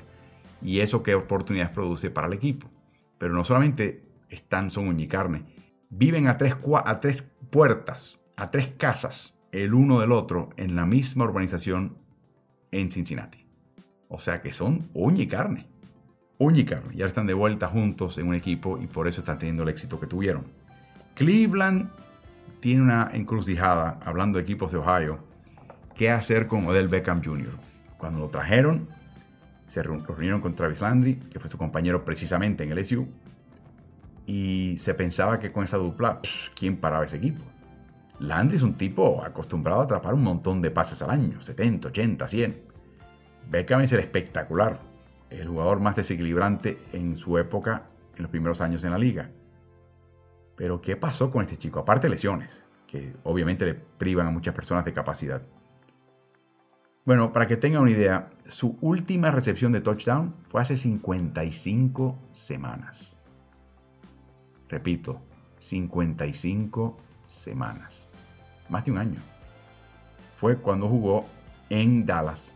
y 0.62 0.80
eso 0.80 1.04
qué 1.04 1.16
oportunidades 1.16 1.74
produce 1.74 2.10
para 2.10 2.28
el 2.28 2.34
equipo. 2.34 2.70
Pero 3.18 3.34
no 3.34 3.44
solamente 3.44 4.06
están, 4.30 4.72
son 4.72 4.88
uñicarne, 4.88 5.44
viven 5.90 6.30
a 6.30 6.38
tres, 6.38 6.56
a 6.86 7.00
tres 7.02 7.30
puertas, 7.50 8.20
a 8.38 8.52
tres 8.52 8.70
casas 8.78 9.34
el 9.52 9.74
uno 9.74 10.00
del 10.00 10.12
otro 10.12 10.50
en 10.58 10.76
la 10.76 10.86
misma 10.86 11.26
urbanización 11.26 11.98
en 12.72 12.92
Cincinnati. 12.92 13.46
O 14.08 14.20
sea 14.20 14.42
que 14.42 14.54
son 14.54 14.90
uña 14.94 15.24
y 15.24 15.28
carne. 15.28 15.68
Uña 16.38 16.60
y 16.60 16.66
carne. 16.66 16.96
Ya 16.96 17.06
están 17.06 17.28
de 17.28 17.34
vuelta 17.34 17.68
juntos 17.68 18.18
en 18.18 18.28
un 18.28 18.36
equipo 18.36 18.80
y 18.82 18.88
por 18.88 19.08
eso 19.08 19.22
están 19.22 19.40
teniendo 19.40 19.64
el 19.64 19.70
éxito 19.70 20.00
que 20.00 20.08
tuvieron. 20.08 20.46
Cleveland 21.16 21.90
tiene 22.60 22.82
una 22.82 23.10
encrucijada, 23.14 24.00
hablando 24.04 24.38
de 24.38 24.44
equipos 24.44 24.72
de 24.72 24.78
Ohio, 24.78 25.20
qué 25.96 26.10
hacer 26.10 26.48
con 26.48 26.66
Odell 26.66 26.88
Beckham 26.88 27.24
Jr. 27.24 27.58
Cuando 27.98 28.20
lo 28.20 28.30
trajeron, 28.30 28.88
se 29.64 29.84
reunieron 29.84 30.42
con 30.42 30.56
Travis 30.56 30.82
Landry, 30.82 31.16
que 31.16 31.40
fue 31.40 31.50
su 31.50 31.58
compañero 31.58 32.04
precisamente 32.06 32.64
en 32.64 32.72
el 32.72 32.86
SU, 32.86 33.08
y 34.26 34.78
se 34.80 34.94
pensaba 34.94 35.40
que 35.40 35.52
con 35.52 35.64
esa 35.64 35.78
dupla, 35.78 36.20
¿quién 36.56 36.78
paraba 36.78 37.06
ese 37.06 37.18
equipo? 37.18 37.44
Landry 38.22 38.58
es 38.58 38.62
un 38.62 38.76
tipo 38.76 39.24
acostumbrado 39.24 39.82
a 39.82 39.86
atrapar 39.86 40.14
un 40.14 40.22
montón 40.22 40.62
de 40.62 40.70
pases 40.70 41.02
al 41.02 41.10
año, 41.10 41.42
70, 41.42 41.88
80, 41.88 42.28
100. 42.28 42.62
Beckham 43.50 43.82
es 43.82 43.92
el 43.94 44.00
espectacular, 44.00 44.80
el 45.32 45.48
jugador 45.48 45.80
más 45.80 45.96
desequilibrante 45.96 46.78
en 46.94 47.18
su 47.18 47.40
época, 47.40 47.88
en 48.16 48.22
los 48.22 48.30
primeros 48.30 48.62
años 48.62 48.84
en 48.84 48.92
la 48.92 49.00
liga. 49.00 49.32
Pero 50.56 50.82
¿qué 50.82 50.96
pasó 50.96 51.32
con 51.32 51.42
este 51.42 51.58
chico? 51.58 51.80
Aparte 51.80 52.10
lesiones, 52.10 52.64
que 52.86 53.16
obviamente 53.24 53.66
le 53.66 53.74
privan 53.74 54.28
a 54.28 54.32
muchas 54.32 54.54
personas 54.54 54.86
de 54.86 54.94
capacidad. 54.94 55.42
Bueno, 57.04 57.34
para 57.34 57.48
que 57.48 57.58
tengan 57.58 57.82
una 57.82 57.92
idea, 57.92 58.30
su 58.48 58.78
última 58.82 59.32
recepción 59.32 59.72
de 59.72 59.82
touchdown 59.82 60.36
fue 60.48 60.62
hace 60.62 60.78
55 60.78 62.20
semanas. 62.34 63.16
Repito, 64.70 65.20
55 65.58 66.98
semanas 67.28 68.01
más 68.72 68.86
de 68.86 68.92
un 68.92 68.98
año. 68.98 69.20
Fue 70.40 70.58
cuando 70.58 70.88
jugó 70.88 71.28
en 71.70 72.06
Dallas 72.06 72.52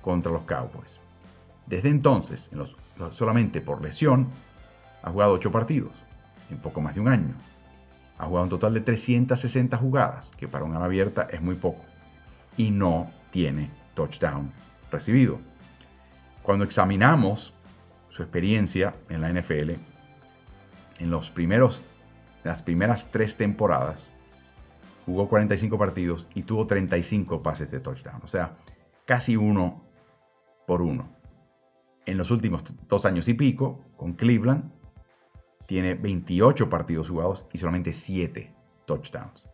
contra 0.00 0.32
los 0.32 0.42
Cowboys. 0.42 0.98
Desde 1.66 1.90
entonces, 1.90 2.50
solamente 3.10 3.60
por 3.60 3.82
lesión, 3.82 4.28
ha 5.02 5.10
jugado 5.10 5.34
8 5.34 5.52
partidos 5.52 5.92
en 6.50 6.58
poco 6.58 6.80
más 6.80 6.94
de 6.94 7.00
un 7.00 7.08
año. 7.08 7.34
Ha 8.18 8.24
jugado 8.24 8.44
un 8.44 8.50
total 8.50 8.72
de 8.72 8.80
360 8.80 9.76
jugadas, 9.76 10.32
que 10.38 10.48
para 10.48 10.64
una 10.64 10.82
abierta 10.82 11.28
es 11.30 11.42
muy 11.42 11.56
poco. 11.56 11.84
Y 12.56 12.70
no 12.70 13.10
tiene 13.30 13.70
touchdown 13.94 14.50
recibido. 14.90 15.38
Cuando 16.42 16.64
examinamos 16.64 17.52
su 18.08 18.22
experiencia 18.22 18.94
en 19.10 19.20
la 19.20 19.30
NFL, 19.30 19.72
en 21.00 21.10
los 21.10 21.28
primeros, 21.30 21.84
las 22.44 22.62
primeras 22.62 23.10
tres 23.10 23.36
temporadas, 23.36 24.10
jugó 25.06 25.28
45 25.28 25.78
partidos 25.78 26.28
y 26.34 26.42
tuvo 26.42 26.66
35 26.66 27.42
pases 27.42 27.70
de 27.70 27.80
touchdown. 27.80 28.20
O 28.22 28.26
sea, 28.26 28.56
casi 29.06 29.36
uno 29.36 29.84
por 30.66 30.82
uno. 30.82 31.08
En 32.04 32.18
los 32.18 32.30
últimos 32.30 32.64
dos 32.88 33.06
años 33.06 33.28
y 33.28 33.34
pico, 33.34 33.84
con 33.96 34.14
Cleveland, 34.14 34.72
tiene 35.66 35.94
28 35.94 36.68
partidos 36.68 37.08
jugados 37.08 37.46
y 37.52 37.58
solamente 37.58 37.92
7 37.92 38.52
touchdowns. 38.86 39.48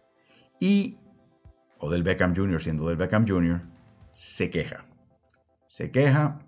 Y 0.59 0.99
Odell 1.79 2.03
Beckham 2.03 2.35
Jr., 2.35 2.63
siendo 2.63 2.85
Odell 2.85 2.97
Beckham 2.97 3.27
Jr., 3.29 3.63
se 4.15 4.51
queja. 4.51 4.87
Se 5.69 5.91
queja 5.91 6.41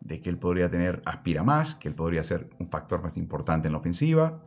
de 0.00 0.20
que 0.20 0.30
él 0.30 0.38
podría 0.38 0.70
tener, 0.70 1.02
aspira 1.04 1.42
más, 1.42 1.74
que 1.76 1.88
él 1.88 1.94
podría 1.94 2.22
ser 2.22 2.50
un 2.58 2.68
factor 2.70 3.02
más 3.02 3.16
importante 3.16 3.68
en 3.68 3.72
la 3.72 3.78
ofensiva. 3.78 4.42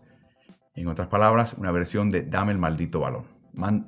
En 0.74 0.88
otras 0.88 1.08
palabras, 1.08 1.54
una 1.54 1.72
versión 1.72 2.10
de 2.10 2.24
dame 2.24 2.54
el 2.54 2.58
maldito 2.58 3.02
balón. 3.02 3.41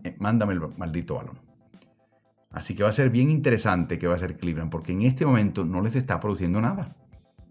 Eh, 0.03 0.15
mándame 0.19 0.53
el 0.53 0.61
maldito 0.77 1.15
balón. 1.15 1.39
Así 2.51 2.75
que 2.75 2.83
va 2.83 2.89
a 2.89 2.93
ser 2.93 3.09
bien 3.09 3.31
interesante 3.31 3.97
que 3.97 4.07
va 4.07 4.15
a 4.15 4.19
ser 4.19 4.37
Cleveland, 4.37 4.69
porque 4.69 4.91
en 4.91 5.01
este 5.01 5.25
momento 5.25 5.65
no 5.65 5.81
les 5.81 5.95
está 5.95 6.19
produciendo 6.19 6.61
nada. 6.61 6.95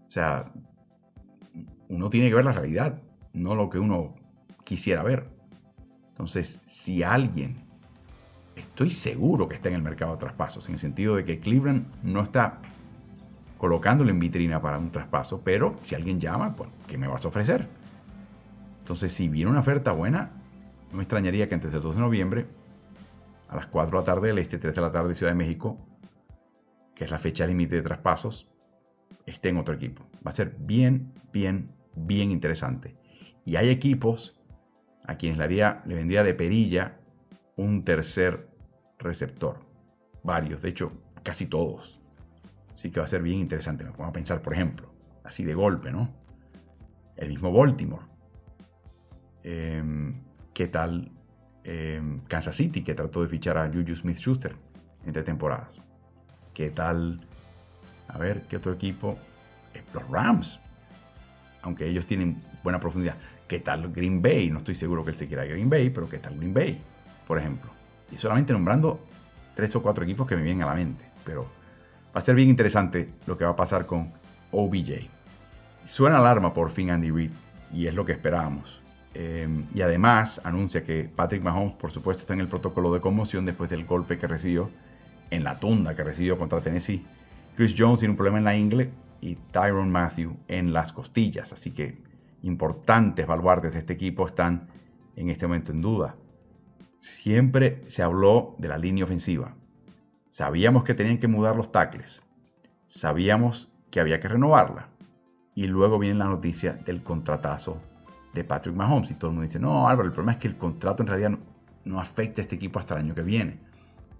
O 0.07 0.11
sea, 0.11 0.51
uno 1.89 2.09
tiene 2.09 2.29
que 2.29 2.35
ver 2.35 2.45
la 2.45 2.53
realidad, 2.53 3.01
no 3.33 3.55
lo 3.55 3.69
que 3.69 3.79
uno 3.79 4.15
quisiera 4.63 5.03
ver. 5.03 5.27
Entonces, 6.09 6.61
si 6.63 7.03
alguien, 7.03 7.57
estoy 8.55 8.89
seguro 8.91 9.49
que 9.49 9.55
está 9.55 9.69
en 9.69 9.75
el 9.75 9.81
mercado 9.81 10.13
de 10.13 10.19
traspasos, 10.19 10.67
en 10.67 10.75
el 10.75 10.79
sentido 10.79 11.15
de 11.15 11.25
que 11.25 11.39
Cleveland 11.39 11.85
no 12.03 12.21
está 12.21 12.59
colocándolo 13.57 14.09
en 14.09 14.19
vitrina 14.19 14.61
para 14.61 14.77
un 14.77 14.91
traspaso, 14.91 15.41
pero 15.43 15.75
si 15.81 15.95
alguien 15.95 16.19
llama, 16.19 16.55
pues, 16.55 16.69
¿qué 16.87 16.97
me 16.97 17.07
vas 17.07 17.25
a 17.25 17.27
ofrecer? 17.27 17.67
Entonces, 18.79 19.13
si 19.13 19.27
viene 19.27 19.51
una 19.51 19.61
oferta 19.61 19.91
buena, 19.91 20.42
no 20.93 20.97
me 20.97 21.03
extrañaría 21.03 21.49
que 21.49 21.55
antes 21.55 21.71
del 21.71 21.81
2 21.81 21.95
de 21.95 22.01
noviembre, 22.01 22.45
a 23.49 23.55
las 23.55 23.65
4 23.65 23.97
de 23.97 24.01
la 24.01 24.05
tarde 24.05 24.27
del 24.27 24.37
este, 24.37 24.59
3 24.59 24.75
de 24.75 24.81
la 24.81 24.91
tarde 24.91 25.09
de 25.09 25.15
Ciudad 25.15 25.31
de 25.31 25.37
México, 25.37 25.79
que 26.93 27.03
es 27.03 27.09
la 27.09 27.17
fecha 27.17 27.47
límite 27.47 27.75
de 27.75 27.81
traspasos, 27.81 28.47
esté 29.25 29.49
en 29.49 29.57
otro 29.57 29.73
equipo. 29.73 30.05
Va 30.25 30.29
a 30.29 30.35
ser 30.35 30.55
bien, 30.59 31.11
bien, 31.31 31.71
bien 31.95 32.29
interesante. 32.29 32.95
Y 33.43 33.55
hay 33.55 33.69
equipos 33.69 34.39
a 35.05 35.15
quienes 35.17 35.39
le, 35.39 35.43
haría, 35.45 35.81
le 35.87 35.95
vendría 35.95 36.23
de 36.23 36.35
perilla 36.35 36.99
un 37.55 37.83
tercer 37.83 38.47
receptor. 38.99 39.65
Varios, 40.21 40.61
de 40.61 40.69
hecho, 40.69 40.91
casi 41.23 41.47
todos. 41.47 41.99
Así 42.75 42.91
que 42.91 42.99
va 42.99 43.05
a 43.05 43.09
ser 43.09 43.23
bien 43.23 43.39
interesante. 43.39 43.83
Me 43.83 43.91
pongo 43.91 44.11
a 44.11 44.13
pensar, 44.13 44.43
por 44.43 44.53
ejemplo, 44.53 44.93
así 45.23 45.43
de 45.43 45.55
golpe, 45.55 45.91
¿no? 45.91 46.13
El 47.15 47.29
mismo 47.29 47.51
Baltimore. 47.51 48.05
Em, 49.41 50.21
¿Qué 50.53 50.67
tal 50.67 51.09
em, 51.63 52.19
Kansas 52.27 52.55
City, 52.55 52.83
que 52.83 52.93
trató 52.93 53.23
de 53.23 53.27
fichar 53.27 53.57
a 53.57 53.67
Juju 53.67 53.95
Smith 53.95 54.17
Schuster 54.17 54.55
entre 55.05 55.23
temporadas? 55.23 55.79
¿Qué 56.53 56.69
tal? 56.69 57.21
A 58.07 58.19
ver, 58.19 58.43
¿qué 58.43 58.57
otro 58.57 58.73
equipo? 58.73 59.17
Eh, 59.73 59.81
los 59.93 60.07
Rams. 60.09 60.59
Aunque 61.63 61.87
ellos 61.87 62.05
tienen 62.05 62.43
buena 62.63 62.79
profundidad. 62.79 63.15
¿Qué 63.47 63.59
tal 63.59 63.91
Green 63.91 64.21
Bay? 64.21 64.51
No 64.51 64.59
estoy 64.59 64.75
seguro 64.75 65.03
que 65.03 65.11
él 65.11 65.17
se 65.17 65.27
quiera 65.27 65.45
Green 65.45 65.69
Bay, 65.69 65.89
pero 65.89 66.07
¿qué 66.07 66.19
tal 66.19 66.37
Green 66.37 66.53
Bay? 66.53 66.79
Por 67.27 67.39
ejemplo. 67.39 67.71
Y 68.11 68.17
solamente 68.17 68.53
nombrando 68.53 68.99
tres 69.55 69.75
o 69.75 69.81
cuatro 69.81 70.03
equipos 70.03 70.27
que 70.27 70.35
me 70.35 70.43
vienen 70.43 70.61
a 70.63 70.67
la 70.67 70.75
mente. 70.75 71.03
Pero 71.25 71.47
va 72.15 72.19
a 72.19 72.21
ser 72.21 72.35
bien 72.35 72.49
interesante 72.49 73.09
lo 73.25 73.37
que 73.37 73.45
va 73.45 73.51
a 73.51 73.55
pasar 73.55 73.87
con 73.87 74.11
OBJ. 74.51 75.07
Suena 75.85 76.19
alarma 76.19 76.53
por 76.53 76.69
fin 76.69 76.91
Andy 76.91 77.09
Reid 77.09 77.31
y 77.73 77.87
es 77.87 77.95
lo 77.95 78.05
que 78.05 78.11
esperábamos. 78.11 78.82
Eh, 79.13 79.47
y 79.73 79.81
además 79.81 80.41
anuncia 80.43 80.83
que 80.83 81.03
Patrick 81.03 81.43
Mahomes, 81.43 81.73
por 81.73 81.91
supuesto, 81.91 82.21
está 82.21 82.33
en 82.33 82.39
el 82.39 82.47
protocolo 82.47 82.93
de 82.93 83.01
conmoción 83.01 83.45
después 83.45 83.69
del 83.69 83.85
golpe 83.85 84.17
que 84.17 84.27
recibió 84.27 84.69
en 85.29 85.43
la 85.43 85.59
tunda 85.59 85.95
que 85.95 86.03
recibió 86.03 86.37
contra 86.37 86.61
Tennessee. 86.61 87.05
Chris 87.55 87.75
Jones 87.77 87.99
tiene 87.99 88.11
un 88.11 88.17
problema 88.17 88.37
en 88.37 88.43
la 88.43 88.55
ingle 88.55 88.91
y 89.21 89.35
Tyron 89.51 89.91
Matthew 89.91 90.37
en 90.47 90.73
las 90.73 90.93
costillas. 90.93 91.53
Así 91.53 91.71
que 91.71 92.01
importantes 92.41 93.25
baluartes 93.25 93.73
de 93.73 93.79
este 93.79 93.93
equipo 93.93 94.27
están 94.27 94.67
en 95.15 95.29
este 95.29 95.47
momento 95.47 95.71
en 95.71 95.81
duda. 95.81 96.15
Siempre 96.99 97.81
se 97.87 98.01
habló 98.01 98.55
de 98.57 98.67
la 98.67 98.77
línea 98.77 99.05
ofensiva. 99.05 99.55
Sabíamos 100.29 100.83
que 100.83 100.93
tenían 100.93 101.19
que 101.19 101.27
mudar 101.27 101.55
los 101.55 101.71
tackles. 101.71 102.23
Sabíamos 102.87 103.71
que 103.91 103.99
había 103.99 104.19
que 104.19 104.27
renovarla. 104.27 104.89
Y 105.55 105.67
luego 105.67 105.99
viene 105.99 106.19
la 106.19 106.25
noticia 106.25 106.73
del 106.73 107.03
contratazo 107.03 107.79
de 108.33 108.43
Patrick 108.43 108.75
Mahomes. 108.75 109.11
Y 109.11 109.15
todo 109.15 109.31
el 109.31 109.35
mundo 109.35 109.47
dice, 109.47 109.59
no, 109.59 109.87
Álvaro, 109.87 110.07
el 110.07 110.13
problema 110.13 110.33
es 110.33 110.37
que 110.39 110.47
el 110.47 110.57
contrato 110.57 111.03
en 111.03 111.07
realidad 111.07 111.37
no, 111.85 111.99
afecta 111.99 112.41
a 112.41 112.43
este 112.43 112.55
equipo 112.55 112.79
hasta 112.79 112.95
el 112.95 113.01
año 113.01 113.15
que 113.15 113.23
viene. 113.23 113.57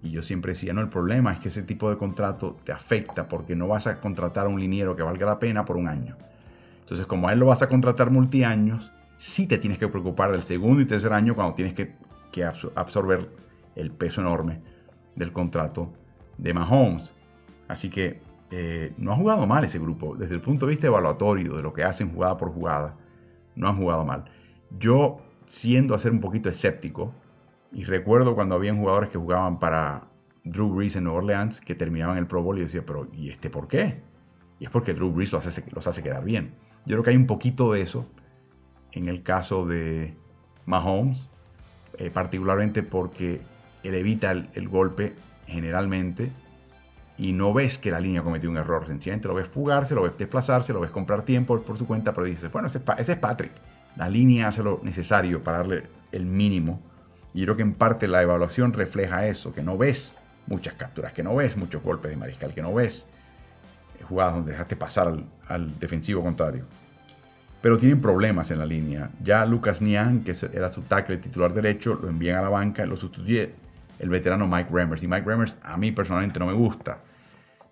Y 0.02 0.10
yo 0.10 0.22
siempre 0.22 0.52
decía, 0.52 0.74
no, 0.74 0.80
el 0.80 0.88
problema 0.88 1.32
es 1.32 1.38
que 1.40 1.48
ese 1.48 1.62
tipo 1.62 1.88
de 1.88 1.96
contrato 1.96 2.56
te 2.64 2.72
afecta 2.72 3.28
porque 3.28 3.56
no 3.56 3.68
vas 3.68 3.86
a 3.86 4.00
contratar 4.00 4.46
a 4.46 4.48
un 4.48 4.60
liniero 4.60 4.94
que 4.94 5.02
valga 5.02 5.26
la 5.26 5.38
pena 5.38 5.64
por 5.64 5.76
un 5.76 5.88
año. 5.88 6.16
Entonces, 6.80 7.06
como 7.06 7.30
él 7.30 7.38
lo 7.38 7.46
vas 7.46 7.62
a 7.62 7.68
contratar 7.68 8.10
multiaños, 8.10 8.92
sí 9.16 9.46
te 9.46 9.56
tienes 9.56 9.78
que 9.78 9.88
preocupar 9.88 10.30
del 10.32 10.42
segundo 10.42 10.82
y 10.82 10.84
tercer 10.84 11.12
año 11.14 11.34
cuando 11.34 11.54
tienes 11.54 11.74
que, 11.74 11.94
absorber 12.74 13.30
el 13.76 13.92
peso 13.92 14.20
enorme 14.20 14.60
del 15.14 15.32
contrato 15.32 15.92
de 16.36 16.52
Mahomes. 16.52 17.14
Así 17.68 17.88
que 17.88 18.20
eh, 18.50 18.92
no 18.98 19.12
ha 19.12 19.16
jugado 19.16 19.46
mal 19.46 19.64
ese 19.64 19.78
grupo. 19.78 20.16
Desde 20.16 20.34
el 20.34 20.40
punto 20.40 20.66
de 20.66 20.70
vista 20.70 20.88
evaluatorio 20.88 21.56
de 21.56 21.62
lo 21.62 21.72
que 21.72 21.84
hacen 21.84 22.12
jugada 22.12 22.36
por 22.36 22.52
jugada, 22.52 22.96
no 23.56 23.68
han 23.68 23.76
jugado 23.76 24.04
mal. 24.04 24.24
Yo, 24.78 25.18
siendo 25.46 25.94
a 25.94 25.98
ser 25.98 26.12
un 26.12 26.20
poquito 26.20 26.48
escéptico, 26.48 27.14
y 27.72 27.84
recuerdo 27.84 28.34
cuando 28.34 28.54
habían 28.54 28.78
jugadores 28.78 29.10
que 29.10 29.18
jugaban 29.18 29.58
para 29.58 30.08
Drew 30.44 30.68
Brees 30.72 30.96
en 30.96 31.04
Nueva 31.04 31.18
Orleans 31.18 31.60
que 31.60 31.74
terminaban 31.74 32.18
el 32.18 32.26
Pro 32.26 32.42
Bowl 32.42 32.58
y 32.58 32.62
decía, 32.62 32.84
pero 32.86 33.08
¿y 33.12 33.30
este 33.30 33.50
por 33.50 33.66
qué? 33.66 34.02
Y 34.60 34.64
es 34.64 34.70
porque 34.70 34.94
Drew 34.94 35.10
Brees 35.10 35.32
los 35.32 35.46
hace, 35.46 36.02
quedar 36.02 36.24
bien. 36.24 36.54
Yo 36.86 36.94
creo 36.94 37.02
que 37.02 37.10
hay 37.10 37.16
un 37.16 37.26
poquito 37.26 37.72
de 37.72 37.82
eso 37.82 38.06
en 38.92 39.08
el 39.08 39.22
caso 39.22 39.66
de 39.66 40.14
Mahomes, 40.66 41.30
eh, 41.98 42.10
particularmente 42.10 42.82
porque 42.82 43.40
él 43.82 43.94
evita 43.94 44.30
el, 44.30 44.68
golpe 44.68 45.14
generalmente 45.46 46.30
y 47.16 47.32
no 47.32 47.52
ves 47.52 47.78
que 47.78 47.90
la 47.90 48.00
línea 48.00 48.22
cometió 48.22 48.50
un 48.50 48.56
error. 48.56 48.86
Sencillamente 48.86 49.28
lo 49.28 49.34
ves 49.34 49.48
fugarse, 49.48 49.94
lo 49.94 50.02
ves 50.02 50.12
desplazarse, 50.18 50.72
lo 50.72 50.80
ves 50.80 50.90
comprar 50.90 51.22
tiempo 51.22 51.60
por 51.60 51.78
su 51.78 51.86
cuenta, 51.86 52.12
pero 52.12 52.26
dices, 52.26 52.50
bueno, 52.50 52.68
ese, 52.68 52.80
es 52.98 53.18
Patrick. 53.18 53.52
La 53.96 54.08
línea 54.08 54.48
hace 54.48 54.62
lo 54.62 54.80
necesario 54.82 55.42
para 55.42 55.58
darle 55.58 55.84
el 56.10 56.26
mínimo 56.26 56.80
y 57.32 57.42
creo 57.44 57.56
que 57.56 57.62
en 57.62 57.74
parte 57.74 58.08
la 58.08 58.22
evaluación 58.22 58.72
refleja 58.72 59.26
eso, 59.26 59.52
que 59.52 59.62
no 59.62 59.78
ves 59.78 60.16
muchas 60.46 60.74
capturas, 60.74 61.12
que 61.12 61.22
no 61.22 61.34
ves 61.34 61.56
muchos 61.56 61.82
golpes 61.82 62.10
de 62.10 62.16
mariscal, 62.16 62.52
que 62.52 62.62
no 62.62 62.74
ves 62.74 63.06
jugadas 64.08 64.34
donde 64.34 64.52
dejaste 64.52 64.76
pasar 64.76 65.16
al, 65.48 65.78
defensivo 65.78 66.22
contrario. 66.22 66.64
Pero 67.62 67.78
tienen 67.78 68.00
problemas 68.00 68.50
en 68.50 68.58
la 68.58 68.66
línea. 68.66 69.10
Ya 69.22 69.44
Lucas 69.46 69.80
Nian, 69.80 70.22
que 70.22 70.34
era 70.52 70.68
su 70.68 70.82
tackle 70.82 71.16
titular 71.16 71.54
derecho, 71.54 71.98
lo 72.00 72.08
envían 72.08 72.38
a 72.38 72.42
la 72.42 72.50
banca, 72.50 72.84
lo 72.84 72.96
sustituye 72.96 73.54
el 73.98 74.08
veterano 74.08 74.46
Mike 74.46 74.70
Remmers. 74.72 75.02
Y 75.02 75.08
Mike 75.08 75.26
Remmers 75.26 75.56
a 75.62 75.76
mí 75.76 75.92
personalmente 75.92 76.38
no 76.38 76.46
me 76.46 76.52
gusta. 76.52 77.00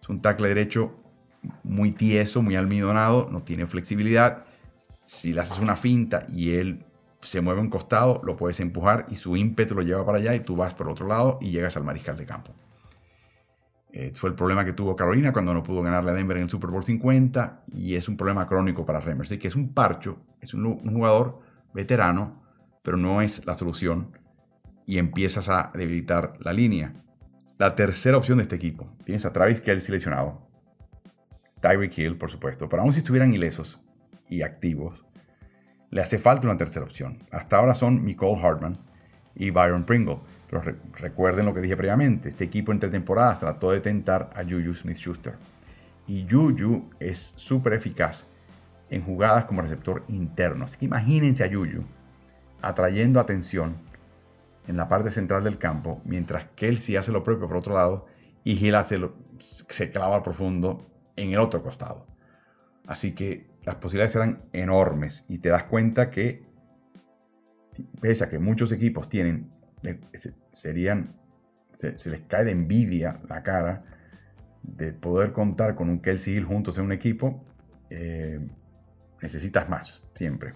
Es 0.00 0.08
un 0.08 0.20
tackle 0.20 0.48
derecho 0.48 0.94
muy 1.64 1.92
tieso, 1.92 2.42
muy 2.42 2.56
almidonado, 2.56 3.28
no 3.30 3.40
tiene 3.40 3.66
flexibilidad. 3.66 4.44
Si 5.06 5.32
le 5.32 5.40
haces 5.40 5.58
una 5.58 5.76
finta 5.76 6.26
y 6.32 6.54
él 6.54 6.84
se 7.22 7.40
mueve 7.40 7.60
un 7.60 7.70
costado, 7.70 8.20
lo 8.24 8.36
puedes 8.36 8.60
empujar 8.60 9.06
y 9.08 9.16
su 9.16 9.36
ímpetu 9.36 9.74
lo 9.74 9.82
lleva 9.82 10.04
para 10.04 10.18
allá 10.18 10.34
y 10.34 10.40
tú 10.40 10.56
vas 10.56 10.74
por 10.74 10.88
otro 10.88 11.06
lado 11.06 11.38
y 11.40 11.50
llegas 11.50 11.76
al 11.76 11.84
mariscal 11.84 12.16
de 12.16 12.26
campo. 12.26 12.52
Eh, 13.92 14.10
fue 14.14 14.30
el 14.30 14.34
problema 14.36 14.64
que 14.64 14.72
tuvo 14.72 14.96
Carolina 14.96 15.32
cuando 15.32 15.52
no 15.52 15.62
pudo 15.62 15.82
ganarle 15.82 16.12
a 16.12 16.14
Denver 16.14 16.38
en 16.38 16.44
el 16.44 16.48
Super 16.48 16.70
Bowl 16.70 16.82
50 16.82 17.64
y 17.74 17.94
es 17.94 18.08
un 18.08 18.16
problema 18.16 18.46
crónico 18.46 18.86
para 18.86 19.00
Remmers. 19.00 19.28
Así 19.28 19.38
que 19.38 19.48
es 19.48 19.54
un 19.54 19.74
parcho, 19.74 20.18
es 20.40 20.54
un, 20.54 20.78
jugador 20.78 21.40
veterano, 21.74 22.42
pero 22.82 22.96
no 22.96 23.20
es 23.20 23.44
la 23.44 23.54
solución 23.54 24.16
y 24.86 24.98
empiezas 24.98 25.48
a 25.48 25.70
debilitar 25.74 26.34
la 26.40 26.52
línea. 26.52 26.92
La 27.58 27.74
tercera 27.74 28.16
opción 28.16 28.38
de 28.38 28.44
este 28.44 28.56
equipo, 28.56 28.88
tienes 29.04 29.24
a 29.24 29.32
Travis 29.32 29.60
Kelsey 29.60 29.94
lesionado, 29.94 30.48
Tyreek 31.60 31.96
Hill, 31.96 32.16
por 32.16 32.30
supuesto, 32.30 32.68
pero 32.68 32.82
aún 32.82 32.92
si 32.92 32.98
estuvieran 32.98 33.32
ilesos 33.32 33.80
y 34.28 34.42
activos, 34.42 35.04
le 35.90 36.00
hace 36.00 36.18
falta 36.18 36.48
una 36.48 36.56
tercera 36.56 36.84
opción. 36.84 37.18
Hasta 37.30 37.56
ahora 37.56 37.74
son 37.74 38.04
Nicole 38.04 38.42
Hartman 38.42 38.78
y 39.34 39.50
Byron 39.50 39.84
Pringle. 39.84 40.18
Pero 40.48 40.62
recuerden 40.94 41.46
lo 41.46 41.54
que 41.54 41.60
dije 41.60 41.76
previamente, 41.76 42.30
este 42.30 42.44
equipo 42.44 42.72
entre 42.72 42.90
temporadas 42.90 43.40
trató 43.40 43.70
de 43.70 43.80
tentar 43.80 44.30
a 44.34 44.42
Juju 44.42 44.74
Smith-Schuster. 44.74 45.34
Y 46.06 46.26
Juju 46.28 46.90
es 46.98 47.32
súper 47.36 47.74
eficaz 47.74 48.26
en 48.90 49.02
jugadas 49.02 49.44
como 49.44 49.62
receptor 49.62 50.02
interno. 50.08 50.64
Así 50.64 50.78
que 50.78 50.86
imagínense 50.86 51.44
a 51.44 51.48
Juju 51.48 51.84
atrayendo 52.60 53.20
atención 53.20 53.76
en 54.66 54.76
la 54.76 54.88
parte 54.88 55.10
central 55.10 55.44
del 55.44 55.58
campo, 55.58 56.00
mientras 56.04 56.46
Kelsey 56.54 56.96
hace 56.96 57.12
lo 57.12 57.24
propio 57.24 57.48
por 57.48 57.56
otro 57.56 57.74
lado 57.74 58.06
y 58.44 58.52
Hill 58.52 58.76
se 59.38 59.90
clava 59.90 60.16
al 60.16 60.22
profundo 60.22 60.86
en 61.16 61.30
el 61.30 61.38
otro 61.38 61.62
costado. 61.62 62.06
Así 62.86 63.12
que 63.12 63.46
las 63.64 63.76
posibilidades 63.76 64.16
eran 64.16 64.42
enormes 64.52 65.24
y 65.28 65.38
te 65.38 65.48
das 65.48 65.64
cuenta 65.64 66.10
que, 66.10 66.44
pese 68.00 68.24
a 68.24 68.28
que 68.28 68.38
muchos 68.38 68.72
equipos 68.72 69.08
tienen, 69.08 69.50
serían, 70.52 71.14
se, 71.72 71.92
les 72.10 72.20
cae 72.22 72.44
de 72.44 72.50
envidia 72.52 73.20
la 73.28 73.42
cara 73.42 73.84
de 74.62 74.92
poder 74.92 75.32
contar 75.32 75.74
con 75.74 75.88
un 75.88 76.00
Kelsey 76.00 76.34
Hill 76.34 76.44
juntos 76.44 76.78
en 76.78 76.84
un 76.84 76.92
equipo, 76.92 77.44
eh, 77.90 78.40
necesitas 79.20 79.68
más, 79.68 80.02
siempre. 80.14 80.54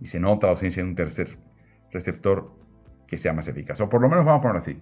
Y 0.00 0.08
se 0.08 0.20
nota 0.20 0.46
la 0.46 0.52
ausencia 0.52 0.82
de 0.82 0.88
un 0.88 0.94
tercer 0.94 1.38
receptor 1.90 2.55
que 3.06 3.18
sea 3.18 3.32
más 3.32 3.48
eficaz. 3.48 3.80
O 3.80 3.88
por 3.88 4.00
lo 4.00 4.08
menos 4.08 4.24
vamos 4.24 4.40
a 4.40 4.42
ponerlo 4.42 4.58
así. 4.60 4.78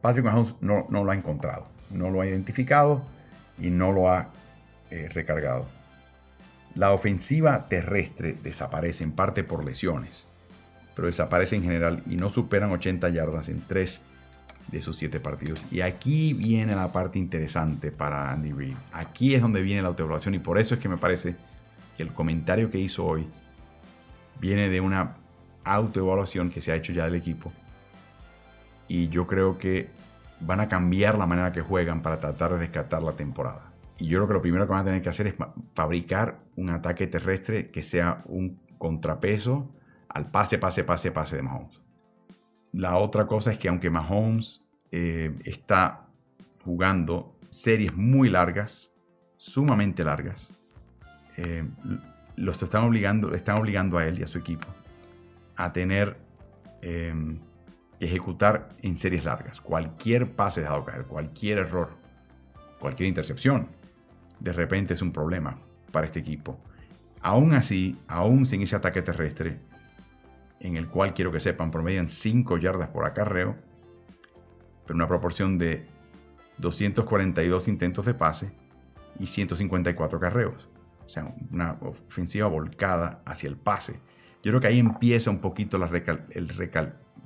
Patrick 0.00 0.24
Mahomes 0.24 0.54
no, 0.60 0.86
no 0.88 1.04
lo 1.04 1.10
ha 1.10 1.14
encontrado, 1.14 1.66
no 1.90 2.10
lo 2.10 2.20
ha 2.20 2.26
identificado 2.26 3.02
y 3.58 3.70
no 3.70 3.92
lo 3.92 4.10
ha 4.10 4.28
eh, 4.90 5.08
recargado. 5.12 5.66
La 6.74 6.92
ofensiva 6.92 7.68
terrestre 7.68 8.34
desaparece 8.42 9.04
en 9.04 9.12
parte 9.12 9.44
por 9.44 9.64
lesiones, 9.64 10.26
pero 10.94 11.06
desaparece 11.06 11.56
en 11.56 11.62
general 11.62 12.02
y 12.06 12.16
no 12.16 12.30
superan 12.30 12.70
80 12.70 13.08
yardas 13.10 13.48
en 13.48 13.60
3 13.60 14.00
de 14.68 14.82
sus 14.82 14.96
7 14.96 15.20
partidos. 15.20 15.66
Y 15.70 15.80
aquí 15.80 16.32
viene 16.32 16.74
la 16.74 16.92
parte 16.92 17.18
interesante 17.18 17.90
para 17.90 18.30
Andy 18.30 18.52
Reid. 18.52 18.76
Aquí 18.92 19.34
es 19.34 19.42
donde 19.42 19.62
viene 19.62 19.82
la 19.82 19.88
autoevaluación 19.88 20.34
y 20.34 20.38
por 20.38 20.58
eso 20.58 20.74
es 20.74 20.80
que 20.80 20.88
me 20.88 20.96
parece 20.96 21.34
que 21.96 22.02
el 22.02 22.12
comentario 22.12 22.70
que 22.70 22.78
hizo 22.78 23.04
hoy 23.04 23.26
viene 24.40 24.68
de 24.68 24.80
una 24.80 25.16
autoevaluación 25.64 26.50
que 26.50 26.60
se 26.60 26.72
ha 26.72 26.76
hecho 26.76 26.92
ya 26.92 27.04
del 27.04 27.14
equipo. 27.14 27.52
Y 28.88 29.08
yo 29.08 29.26
creo 29.26 29.58
que 29.58 29.88
van 30.40 30.60
a 30.60 30.68
cambiar 30.68 31.18
la 31.18 31.26
manera 31.26 31.52
que 31.52 31.60
juegan 31.60 32.02
para 32.02 32.18
tratar 32.18 32.52
de 32.52 32.58
rescatar 32.58 33.02
la 33.02 33.12
temporada. 33.12 33.72
Y 33.98 34.06
yo 34.06 34.18
creo 34.18 34.28
que 34.28 34.34
lo 34.34 34.42
primero 34.42 34.66
que 34.66 34.72
van 34.72 34.80
a 34.80 34.84
tener 34.84 35.02
que 35.02 35.10
hacer 35.10 35.26
es 35.26 35.34
fabricar 35.74 36.38
un 36.56 36.70
ataque 36.70 37.06
terrestre 37.06 37.70
que 37.70 37.82
sea 37.82 38.22
un 38.26 38.58
contrapeso 38.78 39.70
al 40.08 40.30
pase, 40.30 40.58
pase, 40.58 40.84
pase, 40.84 41.12
pase 41.12 41.36
de 41.36 41.42
Mahomes. 41.42 41.80
La 42.72 42.96
otra 42.96 43.26
cosa 43.26 43.52
es 43.52 43.58
que 43.58 43.68
aunque 43.68 43.90
Mahomes 43.90 44.66
eh, 44.90 45.36
está 45.44 46.06
jugando 46.64 47.36
series 47.50 47.94
muy 47.94 48.30
largas, 48.30 48.90
sumamente 49.36 50.02
largas, 50.02 50.50
eh, 51.36 51.64
los 52.36 52.62
están 52.62 52.84
obligando, 52.84 53.34
están 53.34 53.58
obligando 53.58 53.98
a 53.98 54.06
él 54.06 54.18
y 54.18 54.22
a 54.22 54.26
su 54.26 54.38
equipo 54.38 54.66
a 55.64 55.72
tener 55.72 56.16
eh, 56.82 57.14
ejecutar 58.00 58.70
en 58.82 58.96
series 58.96 59.24
largas. 59.24 59.60
Cualquier 59.60 60.32
pase 60.32 60.62
dejado 60.62 60.84
caer, 60.84 61.04
cualquier 61.04 61.58
error, 61.58 61.90
cualquier 62.78 63.08
intercepción, 63.08 63.68
de 64.40 64.52
repente 64.52 64.94
es 64.94 65.02
un 65.02 65.12
problema 65.12 65.58
para 65.92 66.06
este 66.06 66.20
equipo. 66.20 66.58
Aún 67.20 67.52
así, 67.52 67.98
aún 68.08 68.46
sin 68.46 68.62
ese 68.62 68.76
ataque 68.76 69.02
terrestre, 69.02 69.58
en 70.60 70.76
el 70.76 70.88
cual 70.88 71.12
quiero 71.12 71.30
que 71.30 71.40
sepan, 71.40 71.70
promedian 71.70 72.08
5 72.08 72.56
yardas 72.58 72.88
por 72.88 73.04
acarreo, 73.04 73.56
pero 74.86 74.94
una 74.94 75.06
proporción 75.06 75.58
de 75.58 75.86
242 76.58 77.68
intentos 77.68 78.06
de 78.06 78.14
pase 78.14 78.52
y 79.18 79.26
154 79.26 80.18
carreos. 80.18 80.68
O 81.06 81.08
sea, 81.08 81.34
una 81.50 81.76
ofensiva 81.80 82.46
volcada 82.46 83.22
hacia 83.26 83.48
el 83.48 83.56
pase. 83.56 84.00
Yo 84.42 84.50
creo 84.52 84.60
que 84.60 84.68
ahí 84.68 84.78
empieza 84.78 85.30
un 85.30 85.38
poquito 85.38 85.76
el 85.76 86.48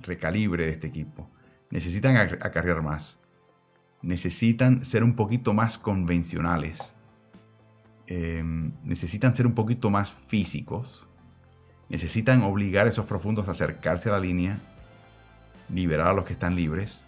recalibre 0.03 0.67
de 0.67 0.73
este 0.73 0.89
equipo. 0.89 1.31
Necesitan 1.71 2.17
acarrear 2.17 2.83
más. 2.83 3.19
Necesitan 4.03 4.85
ser 4.85 5.05
un 5.05 5.15
poquito 5.15 5.53
más 5.53 5.79
convencionales. 5.79 6.95
Em, 8.07 8.73
necesitan 8.83 9.35
ser 9.35 9.47
un 9.47 9.55
poquito 9.55 9.91
más 9.91 10.15
físicos. 10.27 11.07
Necesitan 11.89 12.43
obligar 12.43 12.87
a 12.87 12.91
esos 12.91 13.07
profundos 13.07 13.49
a 13.49 13.53
acercarse 13.53 14.09
a 14.09 14.13
la 14.13 14.21
línea, 14.21 14.59
liberar 15.69 16.09
a 16.09 16.13
los 16.13 16.25
que 16.25 16.33
están 16.33 16.57
libres 16.57 17.05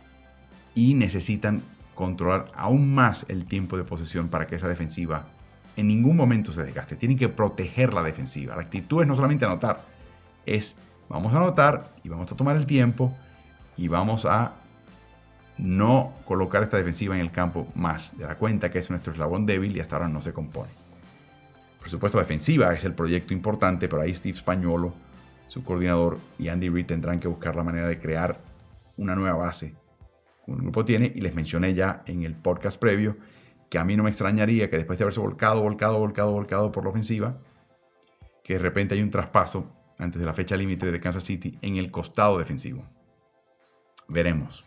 y 0.75 0.95
necesitan 0.95 1.63
controlar 1.95 2.53
aún 2.55 2.95
más 2.95 3.27
el 3.29 3.47
tiempo 3.47 3.77
de 3.77 3.85
posesión 3.85 4.29
para 4.29 4.47
que 4.47 4.55
esa 4.55 4.69
defensiva 4.69 5.27
en 5.77 5.89
ningún 5.89 6.17
momento 6.17 6.53
se 6.53 6.63
desgaste. 6.63 6.97
Tienen 6.97 7.19
que 7.19 7.29
proteger 7.29 7.93
la 7.93 8.03
defensiva. 8.03 8.57
La 8.57 8.63
actitud 8.63 9.03
es 9.03 9.09
no 9.09 9.15
solamente 9.15 9.45
anotar, 9.45 9.85
es 10.47 10.77
vamos 11.09 11.35
a 11.35 11.37
anotar 11.37 11.93
y 12.03 12.09
vamos 12.09 12.31
a 12.33 12.37
tomar 12.37 12.57
el 12.57 12.67
tiempo 12.67 13.15
y 13.77 13.89
vamos 13.89 14.25
a 14.25 14.55
no 15.59 16.13
colocar 16.25 16.63
esta 16.63 16.77
defensiva 16.77 17.15
en 17.15 17.21
el 17.21 17.31
campo 17.31 17.67
más 17.75 18.17
de 18.17 18.27
la 18.27 18.37
cuenta, 18.37 18.71
que 18.71 18.79
es 18.79 18.91
nuestro 18.91 19.13
eslabón 19.13 19.47
débil 19.47 19.77
y 19.77 19.81
hasta 19.81 19.97
ahora 19.97 20.09
no 20.09 20.21
se 20.21 20.33
compone. 20.33 20.71
Por 21.79 21.89
supuesto, 21.89 22.19
la 22.19 22.25
defensiva 22.25 22.75
es 22.75 22.85
el 22.85 22.95
proyecto 22.95 23.33
importante, 23.33 23.89
pero 23.89 24.03
ahí 24.03 24.15
Steve 24.15 24.37
Spagnolo, 24.37 24.93
su 25.47 25.63
coordinador, 25.63 26.19
y 26.39 26.49
Andy 26.49 26.69
Reid 26.69 26.87
tendrán 26.87 27.21
que 27.21 27.29
buscar 27.29 27.55
la 27.55 27.63
manera 27.63 27.89
de 27.89 27.99
crear 27.99 28.41
una 28.97 29.15
nueva 29.15 29.37
base. 29.37 29.75
Un 30.47 30.59
grupo 30.59 30.85
tiene, 30.85 31.13
y 31.15 31.21
les 31.21 31.35
mencioné 31.35 31.75
ya 31.75 32.03
en 32.07 32.25
el 32.25 32.35
podcast 32.35 32.79
previo, 32.81 33.17
que 33.71 33.79
a 33.79 33.85
mí 33.85 33.97
no 33.97 34.03
me 34.03 34.11
extrañaría 34.11 34.69
que 34.69 34.77
después 34.77 34.99
de 34.99 35.05
haberse 35.05 35.21
volcado, 35.21 35.63
volcado, 35.63 35.99
volcado, 35.99 36.33
volcado 36.33 36.73
por 36.73 36.85
la 36.85 36.91
ofensiva, 36.91 37.39
que 38.43 38.55
de 38.55 38.59
repente 38.59 38.95
hay 38.95 39.03
un 39.03 39.11
traspaso 39.11 39.73
antes 39.99 40.21
de 40.21 40.27
la 40.27 40.35
fecha 40.35 40.57
límite 40.57 40.91
de 40.91 41.01
Kansas 41.01 41.25
City 41.25 41.59
en 41.63 41.77
el 41.77 41.91
costado 41.91 42.39
defensivo. 42.39 42.85
Veremos. 44.09 44.65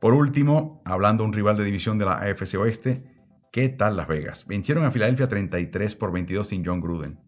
Por 0.00 0.14
último, 0.14 0.82
hablando 0.84 1.22
de 1.22 1.28
un 1.28 1.32
rival 1.32 1.56
de 1.56 1.64
división 1.64 1.98
de 1.98 2.04
la 2.04 2.14
AFC 2.14 2.54
Oeste, 2.56 3.04
¿qué 3.52 3.68
tal 3.68 3.96
Las 3.96 4.08
Vegas? 4.08 4.46
Vencieron 4.46 4.84
a 4.84 4.90
Filadelfia 4.90 5.28
33 5.28 5.94
por 5.94 6.12
22 6.12 6.46
sin 6.46 6.64
John 6.64 6.80
Gruden. 6.80 7.20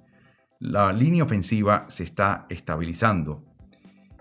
La 0.59 0.93
línea 0.93 1.25
ofensiva 1.25 1.87
se 1.89 2.05
está 2.05 2.47
estabilizando. 2.49 3.45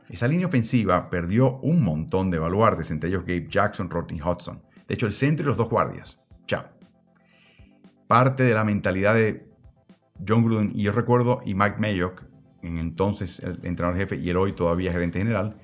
Esa 0.10 0.28
línea 0.28 0.48
ofensiva 0.48 1.10
perdió 1.10 1.58
un 1.62 1.84
montón 1.84 2.30
de 2.30 2.38
baluartes, 2.38 2.92
entre 2.92 3.10
ellos 3.10 3.24
Gabe 3.24 3.48
Jackson, 3.50 3.90
Rodney 3.90 4.22
Hudson. 4.22 4.62
De 4.88 4.94
hecho, 4.94 5.08
el 5.08 5.14
centro 5.14 5.46
y 5.46 5.48
los 5.48 5.58
dos 5.58 5.70
guardias. 5.70 6.20
Chao. 6.46 6.66
Parte 8.08 8.44
de 8.44 8.54
la 8.54 8.64
mentalidad 8.64 9.16
de 9.16 9.48
John 10.28 10.44
Gruden, 10.44 10.72
y 10.76 10.84
yo 10.84 10.92
recuerdo, 10.92 11.42
y 11.46 11.56
Mike 11.56 11.78
Mayock, 11.80 12.24
en 12.64 12.78
entonces 12.78 13.40
el 13.40 13.60
entrenador 13.64 13.98
jefe 13.98 14.16
y 14.16 14.30
el 14.30 14.38
hoy 14.38 14.54
todavía 14.54 14.92
gerente 14.92 15.20
general, 15.20 15.58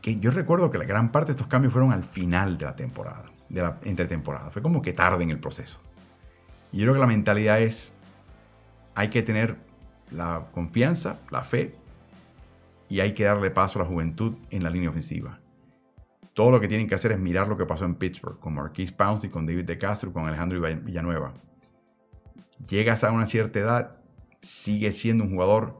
que 0.00 0.18
yo 0.18 0.30
recuerdo 0.30 0.70
que 0.70 0.78
la 0.78 0.84
gran 0.84 1.12
parte 1.12 1.28
de 1.28 1.32
estos 1.32 1.46
cambios 1.46 1.72
fueron 1.72 1.92
al 1.92 2.04
final 2.04 2.56
de 2.56 2.64
la 2.64 2.74
temporada, 2.74 3.26
de 3.48 3.62
la 3.62 3.78
entretemporada. 3.84 4.50
Fue 4.50 4.62
como 4.62 4.82
que 4.82 4.92
tarde 4.92 5.22
en 5.22 5.30
el 5.30 5.38
proceso. 5.38 5.80
Y 6.72 6.78
yo 6.78 6.84
creo 6.84 6.94
que 6.94 7.00
la 7.00 7.06
mentalidad 7.06 7.60
es, 7.60 7.92
hay 8.94 9.10
que 9.10 9.22
tener 9.22 9.56
la 10.10 10.46
confianza, 10.52 11.18
la 11.30 11.42
fe, 11.42 11.74
y 12.88 13.00
hay 13.00 13.14
que 13.14 13.24
darle 13.24 13.50
paso 13.50 13.78
a 13.78 13.82
la 13.82 13.88
juventud 13.88 14.34
en 14.50 14.64
la 14.64 14.70
línea 14.70 14.90
ofensiva. 14.90 15.38
Todo 16.34 16.50
lo 16.50 16.60
que 16.60 16.68
tienen 16.68 16.88
que 16.88 16.94
hacer 16.94 17.12
es 17.12 17.20
mirar 17.20 17.48
lo 17.48 17.56
que 17.56 17.66
pasó 17.66 17.84
en 17.84 17.94
Pittsburgh, 17.94 18.38
con 18.40 18.54
Marquise 18.54 18.92
Pouncey, 18.92 19.30
con 19.30 19.46
David 19.46 19.64
De 19.64 19.78
Castro, 19.78 20.12
con 20.12 20.26
Alejandro 20.26 20.60
Villanueva. 20.60 21.34
Llegas 22.68 23.04
a 23.04 23.12
una 23.12 23.26
cierta 23.26 23.58
edad, 23.58 23.96
sigue 24.40 24.92
siendo 24.92 25.24
un 25.24 25.30
jugador 25.30 25.78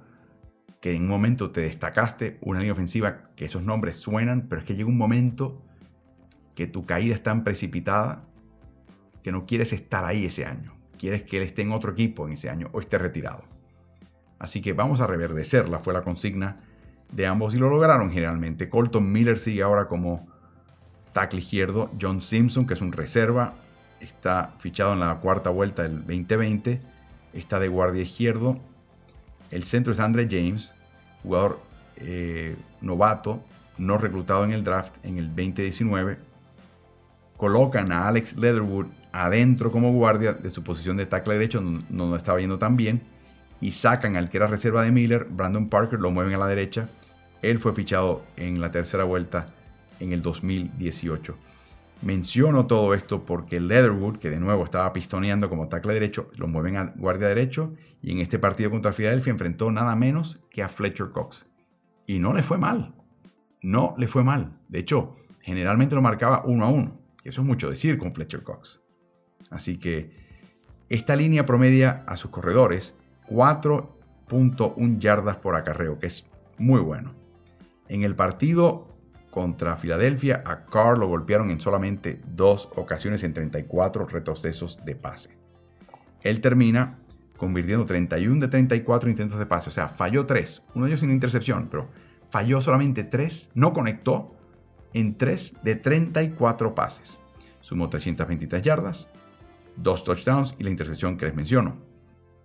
que 0.80 0.92
en 0.92 1.02
un 1.02 1.08
momento 1.08 1.50
te 1.50 1.60
destacaste, 1.60 2.38
una 2.40 2.58
línea 2.58 2.72
ofensiva 2.72 3.30
que 3.36 3.44
esos 3.44 3.62
nombres 3.62 3.96
suenan, 3.96 4.46
pero 4.48 4.60
es 4.60 4.66
que 4.66 4.74
llega 4.74 4.88
un 4.88 4.98
momento 4.98 5.62
que 6.54 6.66
tu 6.66 6.86
caída 6.86 7.14
es 7.14 7.22
tan 7.22 7.44
precipitada 7.44 8.24
que 9.22 9.32
no 9.32 9.46
quieres 9.46 9.72
estar 9.72 10.04
ahí 10.04 10.24
ese 10.24 10.46
año. 10.46 10.74
Quieres 10.98 11.22
que 11.22 11.38
él 11.38 11.42
esté 11.42 11.62
en 11.62 11.72
otro 11.72 11.92
equipo 11.92 12.26
en 12.26 12.32
ese 12.32 12.50
año 12.50 12.68
o 12.72 12.80
esté 12.80 12.98
retirado. 12.98 13.44
Así 14.38 14.62
que 14.62 14.72
vamos 14.72 15.00
a 15.00 15.06
reverdecerla, 15.06 15.80
fue 15.80 15.92
la 15.92 16.02
consigna 16.02 16.60
de 17.12 17.26
ambos 17.26 17.54
y 17.54 17.58
lo 17.58 17.68
lograron 17.68 18.10
generalmente. 18.10 18.68
Colton 18.68 19.10
Miller 19.10 19.38
sigue 19.38 19.62
ahora 19.62 19.86
como 19.86 20.26
tackle 21.12 21.40
izquierdo. 21.40 21.90
John 22.00 22.20
Simpson, 22.20 22.66
que 22.66 22.74
es 22.74 22.80
un 22.80 22.92
reserva, 22.92 23.54
está 24.00 24.54
fichado 24.58 24.94
en 24.94 25.00
la 25.00 25.14
cuarta 25.16 25.50
vuelta 25.50 25.82
del 25.82 25.98
2020, 25.98 26.80
está 27.34 27.58
de 27.58 27.68
guardia 27.68 28.02
izquierdo. 28.02 28.60
El 29.50 29.64
centro 29.64 29.92
es 29.92 30.00
Andre 30.00 30.28
James, 30.30 30.72
jugador 31.22 31.60
eh, 31.96 32.56
novato, 32.80 33.42
no 33.78 33.98
reclutado 33.98 34.44
en 34.44 34.52
el 34.52 34.64
draft 34.64 34.94
en 35.04 35.18
el 35.18 35.28
2019. 35.28 36.18
Colocan 37.36 37.90
a 37.92 38.08
Alex 38.08 38.36
Leatherwood 38.36 38.86
adentro 39.12 39.72
como 39.72 39.92
guardia 39.92 40.34
de 40.34 40.50
su 40.50 40.62
posición 40.62 40.96
de 40.96 41.06
tackle 41.06 41.34
derecho, 41.34 41.60
no, 41.60 41.82
no 41.88 42.16
estaba 42.16 42.40
yendo 42.40 42.58
tan 42.58 42.76
bien. 42.76 43.02
Y 43.60 43.72
sacan 43.72 44.16
al 44.16 44.30
que 44.30 44.38
era 44.38 44.46
reserva 44.46 44.82
de 44.82 44.90
Miller, 44.90 45.26
Brandon 45.28 45.68
Parker, 45.68 46.00
lo 46.00 46.10
mueven 46.10 46.34
a 46.34 46.38
la 46.38 46.46
derecha. 46.46 46.88
Él 47.42 47.58
fue 47.58 47.74
fichado 47.74 48.24
en 48.36 48.60
la 48.60 48.70
tercera 48.70 49.04
vuelta 49.04 49.46
en 49.98 50.12
el 50.12 50.22
2018. 50.22 51.36
Menciono 52.02 52.66
todo 52.66 52.94
esto 52.94 53.26
porque 53.26 53.60
Leatherwood, 53.60 54.16
que 54.16 54.30
de 54.30 54.40
nuevo 54.40 54.64
estaba 54.64 54.90
pistoneando 54.92 55.50
como 55.50 55.68
tackle 55.68 55.92
derecho, 55.92 56.30
lo 56.36 56.48
mueven 56.48 56.76
a 56.76 56.94
guardia 56.96 57.28
derecho 57.28 57.74
y 58.00 58.12
en 58.12 58.20
este 58.20 58.38
partido 58.38 58.70
contra 58.70 58.92
Philadelphia 58.92 59.32
enfrentó 59.32 59.70
nada 59.70 59.94
menos 59.96 60.40
que 60.50 60.62
a 60.62 60.70
Fletcher 60.70 61.10
Cox. 61.10 61.46
Y 62.06 62.18
no 62.18 62.32
le 62.32 62.42
fue 62.42 62.56
mal. 62.56 62.94
No 63.60 63.94
le 63.98 64.08
fue 64.08 64.24
mal. 64.24 64.58
De 64.68 64.78
hecho, 64.78 65.14
generalmente 65.42 65.94
lo 65.94 66.00
marcaba 66.00 66.42
uno 66.46 66.64
a 66.64 66.70
uno. 66.70 66.98
Eso 67.22 67.42
es 67.42 67.46
mucho 67.46 67.68
decir 67.68 67.98
con 67.98 68.14
Fletcher 68.14 68.42
Cox. 68.42 68.80
Así 69.50 69.76
que 69.78 70.10
esta 70.88 71.16
línea 71.16 71.44
promedia 71.44 72.02
a 72.06 72.16
sus 72.16 72.30
corredores 72.30 72.96
4.1 73.28 74.98
yardas 74.98 75.36
por 75.36 75.54
acarreo, 75.54 75.98
que 75.98 76.06
es 76.06 76.26
muy 76.56 76.80
bueno. 76.80 77.14
En 77.88 78.04
el 78.04 78.16
partido 78.16 78.89
contra 79.30 79.76
Filadelfia, 79.76 80.42
a 80.44 80.64
Carr 80.66 80.98
lo 80.98 81.06
golpearon 81.08 81.50
en 81.50 81.60
solamente 81.60 82.20
dos 82.34 82.68
ocasiones 82.74 83.22
en 83.22 83.32
34 83.32 84.06
retrocesos 84.06 84.84
de 84.84 84.96
pase. 84.96 85.38
Él 86.22 86.40
termina 86.40 86.98
convirtiendo 87.36 87.86
31 87.86 88.40
de 88.40 88.48
34 88.48 89.08
intentos 89.08 89.38
de 89.38 89.46
pase, 89.46 89.70
o 89.70 89.72
sea, 89.72 89.88
falló 89.88 90.26
3, 90.26 90.62
uno 90.74 90.84
de 90.84 90.90
ellos 90.90 91.00
sin 91.00 91.10
intercepción, 91.10 91.68
pero 91.70 91.88
falló 92.28 92.60
solamente 92.60 93.04
3, 93.04 93.50
no 93.54 93.72
conectó 93.72 94.34
en 94.92 95.16
3 95.16 95.54
de 95.62 95.76
34 95.76 96.74
pases. 96.74 97.18
Sumó 97.60 97.88
323 97.88 98.62
yardas, 98.62 99.06
dos 99.76 100.04
touchdowns 100.04 100.54
y 100.58 100.64
la 100.64 100.70
intercepción 100.70 101.16
que 101.16 101.26
les 101.26 101.34
menciono. 101.34 101.89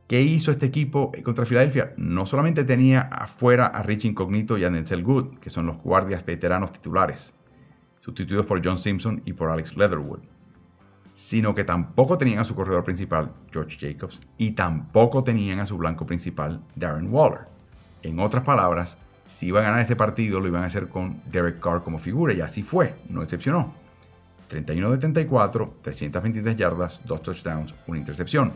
¿Qué 0.08 0.22
hizo 0.22 0.52
este 0.52 0.68
equipo 0.68 1.12
contra 1.24 1.48
Filadelfia? 1.48 1.94
No 1.98 2.28
solamente 2.28 2.64
tenía 2.64 3.02
afuera 3.02 3.66
a 3.66 3.82
Rich 3.82 4.06
Incognito 4.06 4.56
y 4.56 4.64
a 4.64 4.70
Denzel 4.70 5.04
Good, 5.04 5.40
que 5.40 5.50
son 5.50 5.66
los 5.66 5.78
guardias 5.78 6.24
veteranos 6.24 6.72
titulares, 6.72 7.34
sustituidos 8.02 8.46
por 8.46 8.64
John 8.64 8.78
Simpson 8.78 9.24
y 9.26 9.34
por 9.34 9.50
Alex 9.50 9.76
Leatherwood. 9.76 10.20
sino 11.16 11.56
que 11.56 11.64
tampoco 11.64 12.18
tenían 12.18 12.40
a 12.40 12.46
su 12.46 12.54
corredor 12.56 12.84
principal, 12.84 13.32
George 13.52 13.78
Jacobs, 13.80 14.20
y 14.38 14.52
tampoco 14.52 15.24
tenían 15.24 15.60
a 15.60 15.66
su 15.66 15.78
blanco 15.78 16.06
principal, 16.06 16.62
Darren 16.76 17.12
Waller. 17.12 17.48
En 18.04 18.20
otras 18.20 18.44
palabras, 18.44 18.98
si 19.28 19.48
iban 19.48 19.64
a 19.64 19.68
ganar 19.68 19.82
este 19.82 19.96
partido, 19.96 20.40
lo 20.40 20.48
iban 20.48 20.64
a 20.64 20.68
hacer 20.68 20.90
con 20.90 21.22
Derek 21.32 21.60
Carr 21.62 21.84
como 21.84 22.00
figura, 22.00 22.34
y 22.34 22.42
así 22.42 22.64
fue, 22.64 22.96
no 23.10 23.24
excepcionó. 23.24 23.74
31 24.50 24.92
de 24.92 24.98
34, 24.98 25.76
323 25.82 26.56
yardas, 26.58 27.02
2 27.06 27.24
touchdowns, 27.24 27.74
una 27.88 27.98
intercepción. 27.98 28.54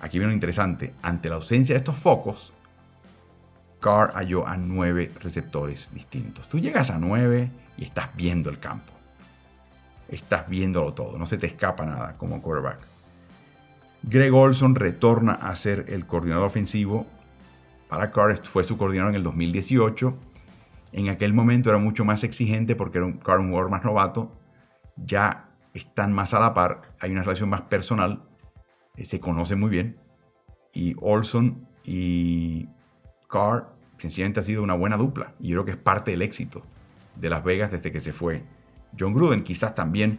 Aquí 0.00 0.18
viene 0.18 0.32
lo 0.32 0.34
interesante, 0.34 0.94
ante 1.02 1.28
la 1.28 1.36
ausencia 1.36 1.74
de 1.74 1.78
estos 1.78 1.98
focos, 1.98 2.52
Carr 3.80 4.12
halló 4.14 4.46
a 4.46 4.56
9 4.56 5.12
receptores 5.20 5.90
distintos. 5.92 6.48
Tú 6.48 6.58
llegas 6.58 6.90
a 6.90 6.98
9 6.98 7.50
y 7.76 7.84
estás 7.84 8.14
viendo 8.16 8.50
el 8.50 8.58
campo 8.58 8.92
estás 10.10 10.48
viéndolo 10.48 10.92
todo, 10.92 11.18
no 11.18 11.26
se 11.26 11.38
te 11.38 11.46
escapa 11.46 11.84
nada 11.84 12.16
como 12.18 12.42
quarterback. 12.42 12.78
Greg 14.02 14.34
Olson 14.34 14.74
retorna 14.74 15.32
a 15.32 15.54
ser 15.56 15.86
el 15.88 16.06
coordinador 16.06 16.46
ofensivo 16.46 17.06
para 17.88 18.10
Carr, 18.10 18.38
fue 18.46 18.64
su 18.64 18.76
coordinador 18.76 19.10
en 19.10 19.16
el 19.16 19.22
2018. 19.22 20.16
En 20.92 21.08
aquel 21.08 21.32
momento 21.32 21.70
era 21.70 21.78
mucho 21.78 22.04
más 22.04 22.24
exigente 22.24 22.74
porque 22.74 22.98
era 22.98 23.06
un 23.06 23.18
Carr 23.18 23.40
un 23.40 23.70
más 23.70 23.84
novato. 23.84 24.32
Ya 24.96 25.48
están 25.74 26.12
más 26.12 26.34
a 26.34 26.40
la 26.40 26.54
par, 26.54 26.94
hay 27.00 27.12
una 27.12 27.22
relación 27.22 27.48
más 27.48 27.62
personal, 27.62 28.22
eh, 28.96 29.04
se 29.04 29.20
conocen 29.20 29.60
muy 29.60 29.70
bien. 29.70 29.96
Y 30.72 30.94
Olson 31.00 31.66
y 31.84 32.68
Carr 33.28 33.72
sencillamente 33.98 34.40
ha 34.40 34.42
sido 34.42 34.62
una 34.62 34.74
buena 34.74 34.96
dupla. 34.96 35.34
Y 35.38 35.48
yo 35.48 35.56
creo 35.56 35.64
que 35.64 35.70
es 35.72 35.76
parte 35.76 36.10
del 36.12 36.22
éxito 36.22 36.62
de 37.16 37.30
Las 37.30 37.44
Vegas 37.44 37.70
desde 37.70 37.92
que 37.92 38.00
se 38.00 38.12
fue 38.12 38.44
John 38.98 39.14
Gruden. 39.14 39.42
Quizás 39.42 39.74
también, 39.74 40.18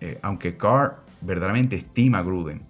eh, 0.00 0.18
aunque 0.22 0.56
Carr 0.56 1.02
verdaderamente 1.20 1.76
estima 1.76 2.18
a 2.18 2.22
Gruden 2.22 2.66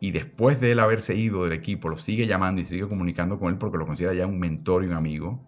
y 0.00 0.12
después 0.12 0.60
de 0.60 0.72
él 0.72 0.78
haberse 0.78 1.14
ido 1.14 1.44
del 1.44 1.52
equipo, 1.52 1.88
lo 1.88 1.96
sigue 1.96 2.26
llamando 2.26 2.60
y 2.60 2.64
sigue 2.64 2.86
comunicando 2.86 3.38
con 3.38 3.52
él 3.52 3.58
porque 3.58 3.78
lo 3.78 3.86
considera 3.86 4.14
ya 4.14 4.26
un 4.26 4.38
mentor 4.38 4.84
y 4.84 4.86
un 4.86 4.92
amigo. 4.92 5.44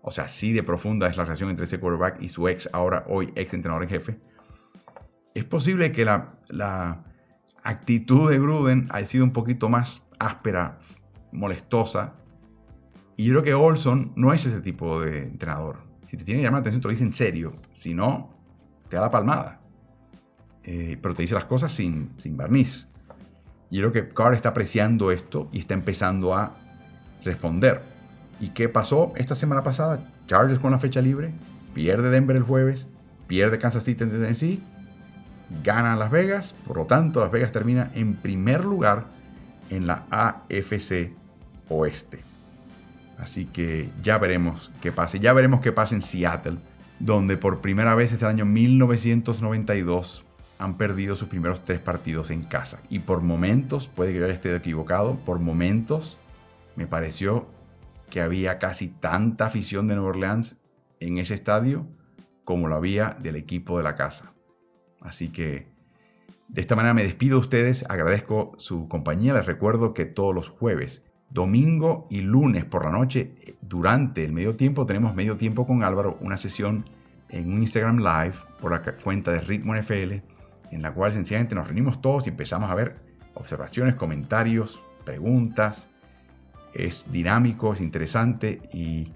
O 0.00 0.10
sea, 0.10 0.24
así 0.24 0.52
de 0.52 0.64
profunda 0.64 1.06
es 1.06 1.16
la 1.16 1.24
relación 1.24 1.50
entre 1.50 1.66
ese 1.66 1.78
quarterback 1.78 2.20
y 2.20 2.28
su 2.28 2.48
ex, 2.48 2.68
ahora 2.72 3.04
hoy 3.06 3.32
ex 3.36 3.54
entrenador 3.54 3.84
en 3.84 3.88
jefe. 3.88 4.18
Es 5.32 5.44
posible 5.44 5.92
que 5.92 6.04
la 6.04 7.04
actitud 7.62 8.30
de 8.30 8.38
Gruden 8.38 8.88
haya 8.90 9.06
sido 9.06 9.24
un 9.24 9.32
poquito 9.32 9.68
más 9.68 10.02
áspera, 10.18 10.78
molestosa. 11.32 12.14
Y 13.16 13.24
yo 13.24 13.32
creo 13.32 13.42
que 13.42 13.54
Olson 13.54 14.12
no 14.16 14.32
es 14.32 14.46
ese 14.46 14.60
tipo 14.60 15.00
de 15.00 15.24
entrenador. 15.24 15.78
Si 16.06 16.16
te 16.16 16.24
tiene 16.24 16.40
que 16.40 16.44
llamar 16.44 16.58
la 16.58 16.62
atención, 16.62 16.82
te 16.82 16.88
lo 16.88 16.92
dice 16.92 17.04
en 17.04 17.12
serio. 17.12 17.54
Si 17.74 17.94
no, 17.94 18.30
te 18.88 18.96
da 18.96 19.02
la 19.02 19.10
palmada. 19.10 19.60
Eh, 20.64 20.98
pero 21.00 21.14
te 21.14 21.22
dice 21.22 21.34
las 21.34 21.44
cosas 21.44 21.72
sin, 21.72 22.10
sin 22.18 22.36
barniz. 22.36 22.86
Y 23.70 23.78
creo 23.78 23.92
que 23.92 24.08
Carr 24.10 24.34
está 24.34 24.50
apreciando 24.50 25.10
esto 25.10 25.48
y 25.50 25.60
está 25.60 25.74
empezando 25.74 26.34
a 26.34 26.54
responder. 27.24 27.82
¿Y 28.40 28.48
qué 28.48 28.68
pasó 28.68 29.12
esta 29.16 29.34
semana 29.34 29.62
pasada? 29.62 30.10
Chargers 30.26 30.60
con 30.60 30.72
la 30.72 30.78
fecha 30.78 31.00
libre, 31.00 31.32
pierde 31.74 32.10
Denver 32.10 32.36
el 32.36 32.42
jueves, 32.42 32.86
pierde 33.26 33.58
Kansas 33.58 33.84
City 33.84 34.04
en 34.04 34.10
Tennessee, 34.10 34.62
gana 35.62 35.96
Las 35.96 36.10
Vegas, 36.10 36.54
por 36.66 36.76
lo 36.76 36.86
tanto 36.86 37.20
Las 37.20 37.30
Vegas 37.30 37.52
termina 37.52 37.90
en 37.94 38.14
primer 38.14 38.64
lugar 38.64 39.04
en 39.70 39.86
la 39.86 40.04
AFC 40.10 41.12
Oeste. 41.68 42.20
Así 43.18 43.46
que 43.46 43.88
ya 44.02 44.18
veremos 44.18 44.70
qué 44.80 44.92
pasa. 44.92 45.18
Ya 45.18 45.32
veremos 45.32 45.60
qué 45.60 45.72
pasa 45.72 45.94
en 45.94 46.00
Seattle, 46.00 46.58
donde 46.98 47.36
por 47.36 47.60
primera 47.60 47.94
vez 47.94 48.10
desde 48.10 48.26
el 48.26 48.32
año 48.32 48.44
1992 48.44 50.24
han 50.58 50.76
perdido 50.76 51.16
sus 51.16 51.28
primeros 51.28 51.62
tres 51.64 51.80
partidos 51.80 52.30
en 52.30 52.42
casa. 52.42 52.80
Y 52.88 53.00
por 53.00 53.22
momentos, 53.22 53.88
puede 53.88 54.12
que 54.12 54.20
yo 54.20 54.26
esté 54.26 54.54
equivocado, 54.54 55.16
por 55.16 55.38
momentos 55.38 56.18
me 56.76 56.86
pareció 56.86 57.46
que 58.10 58.20
había 58.20 58.58
casi 58.58 58.88
tanta 58.88 59.46
afición 59.46 59.88
de 59.88 59.94
Nueva 59.94 60.10
Orleans 60.10 60.58
en 61.00 61.18
ese 61.18 61.34
estadio 61.34 61.86
como 62.44 62.68
lo 62.68 62.76
había 62.76 63.16
del 63.20 63.36
equipo 63.36 63.78
de 63.78 63.84
la 63.84 63.96
casa. 63.96 64.32
Así 65.04 65.28
que 65.28 65.66
de 66.48 66.60
esta 66.60 66.76
manera 66.76 66.94
me 66.94 67.02
despido 67.02 67.38
de 67.38 67.40
ustedes, 67.40 67.84
agradezco 67.88 68.52
su 68.58 68.88
compañía, 68.88 69.34
les 69.34 69.46
recuerdo 69.46 69.94
que 69.94 70.04
todos 70.04 70.34
los 70.34 70.48
jueves 70.48 71.02
domingo 71.32 72.06
y 72.10 72.20
lunes 72.20 72.64
por 72.64 72.84
la 72.84 72.90
noche, 72.90 73.56
durante 73.62 74.24
el 74.24 74.32
medio 74.32 74.54
tiempo, 74.54 74.84
tenemos 74.84 75.14
medio 75.14 75.36
tiempo 75.36 75.66
con 75.66 75.82
Álvaro, 75.82 76.18
una 76.20 76.36
sesión 76.36 76.84
en 77.30 77.52
un 77.52 77.62
Instagram 77.62 77.98
Live 77.98 78.34
por 78.60 78.72
la 78.72 78.82
cuenta 78.82 79.32
de 79.32 79.40
Ritmo 79.40 79.74
NFL, 79.74 80.12
en 80.70 80.82
la 80.82 80.92
cual 80.92 81.12
sencillamente 81.12 81.54
nos 81.54 81.66
reunimos 81.66 82.00
todos 82.02 82.26
y 82.26 82.30
empezamos 82.30 82.70
a 82.70 82.74
ver 82.74 82.96
observaciones, 83.34 83.94
comentarios, 83.94 84.80
preguntas. 85.04 85.88
Es 86.74 87.10
dinámico, 87.10 87.72
es 87.72 87.80
interesante 87.80 88.60
y 88.72 89.12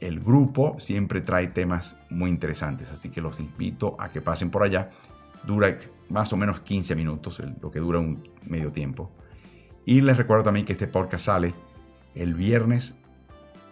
el 0.00 0.20
grupo 0.20 0.76
siempre 0.78 1.20
trae 1.20 1.48
temas 1.48 1.96
muy 2.10 2.30
interesantes, 2.30 2.90
así 2.90 3.10
que 3.10 3.20
los 3.20 3.40
invito 3.40 3.96
a 3.98 4.08
que 4.08 4.20
pasen 4.20 4.50
por 4.50 4.62
allá. 4.62 4.90
Dura 5.44 5.76
más 6.08 6.32
o 6.32 6.36
menos 6.36 6.60
15 6.60 6.94
minutos, 6.94 7.42
lo 7.60 7.70
que 7.70 7.80
dura 7.80 7.98
un 7.98 8.28
medio 8.44 8.72
tiempo. 8.72 9.10
Y 9.84 10.00
les 10.00 10.16
recuerdo 10.16 10.44
también 10.44 10.66
que 10.66 10.72
este 10.72 10.86
podcast 10.86 11.26
sale 11.26 11.54
el 12.14 12.34
viernes, 12.34 12.96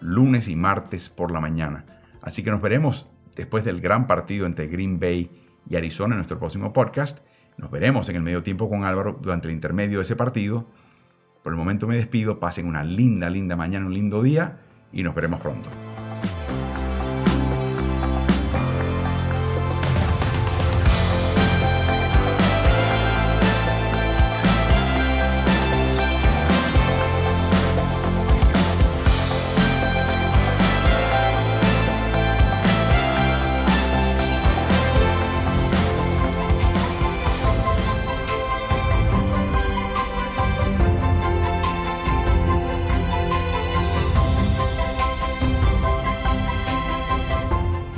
lunes 0.00 0.48
y 0.48 0.56
martes 0.56 1.08
por 1.08 1.30
la 1.30 1.40
mañana. 1.40 1.84
Así 2.22 2.42
que 2.42 2.50
nos 2.50 2.60
veremos 2.60 3.08
después 3.34 3.64
del 3.64 3.80
gran 3.80 4.06
partido 4.06 4.46
entre 4.46 4.68
Green 4.68 4.98
Bay 4.98 5.30
y 5.68 5.76
Arizona 5.76 6.14
en 6.14 6.18
nuestro 6.18 6.38
próximo 6.38 6.72
podcast. 6.72 7.18
Nos 7.56 7.70
veremos 7.70 8.08
en 8.08 8.16
el 8.16 8.22
medio 8.22 8.42
tiempo 8.42 8.68
con 8.68 8.84
Álvaro 8.84 9.18
durante 9.20 9.48
el 9.48 9.54
intermedio 9.54 9.98
de 9.98 10.04
ese 10.04 10.16
partido. 10.16 10.66
Por 11.42 11.52
el 11.52 11.58
momento 11.58 11.86
me 11.86 11.96
despido. 11.96 12.40
Pasen 12.40 12.66
una 12.66 12.84
linda, 12.84 13.30
linda 13.30 13.56
mañana, 13.56 13.86
un 13.86 13.94
lindo 13.94 14.22
día 14.22 14.60
y 14.92 15.02
nos 15.02 15.14
veremos 15.14 15.40
pronto. 15.40 15.68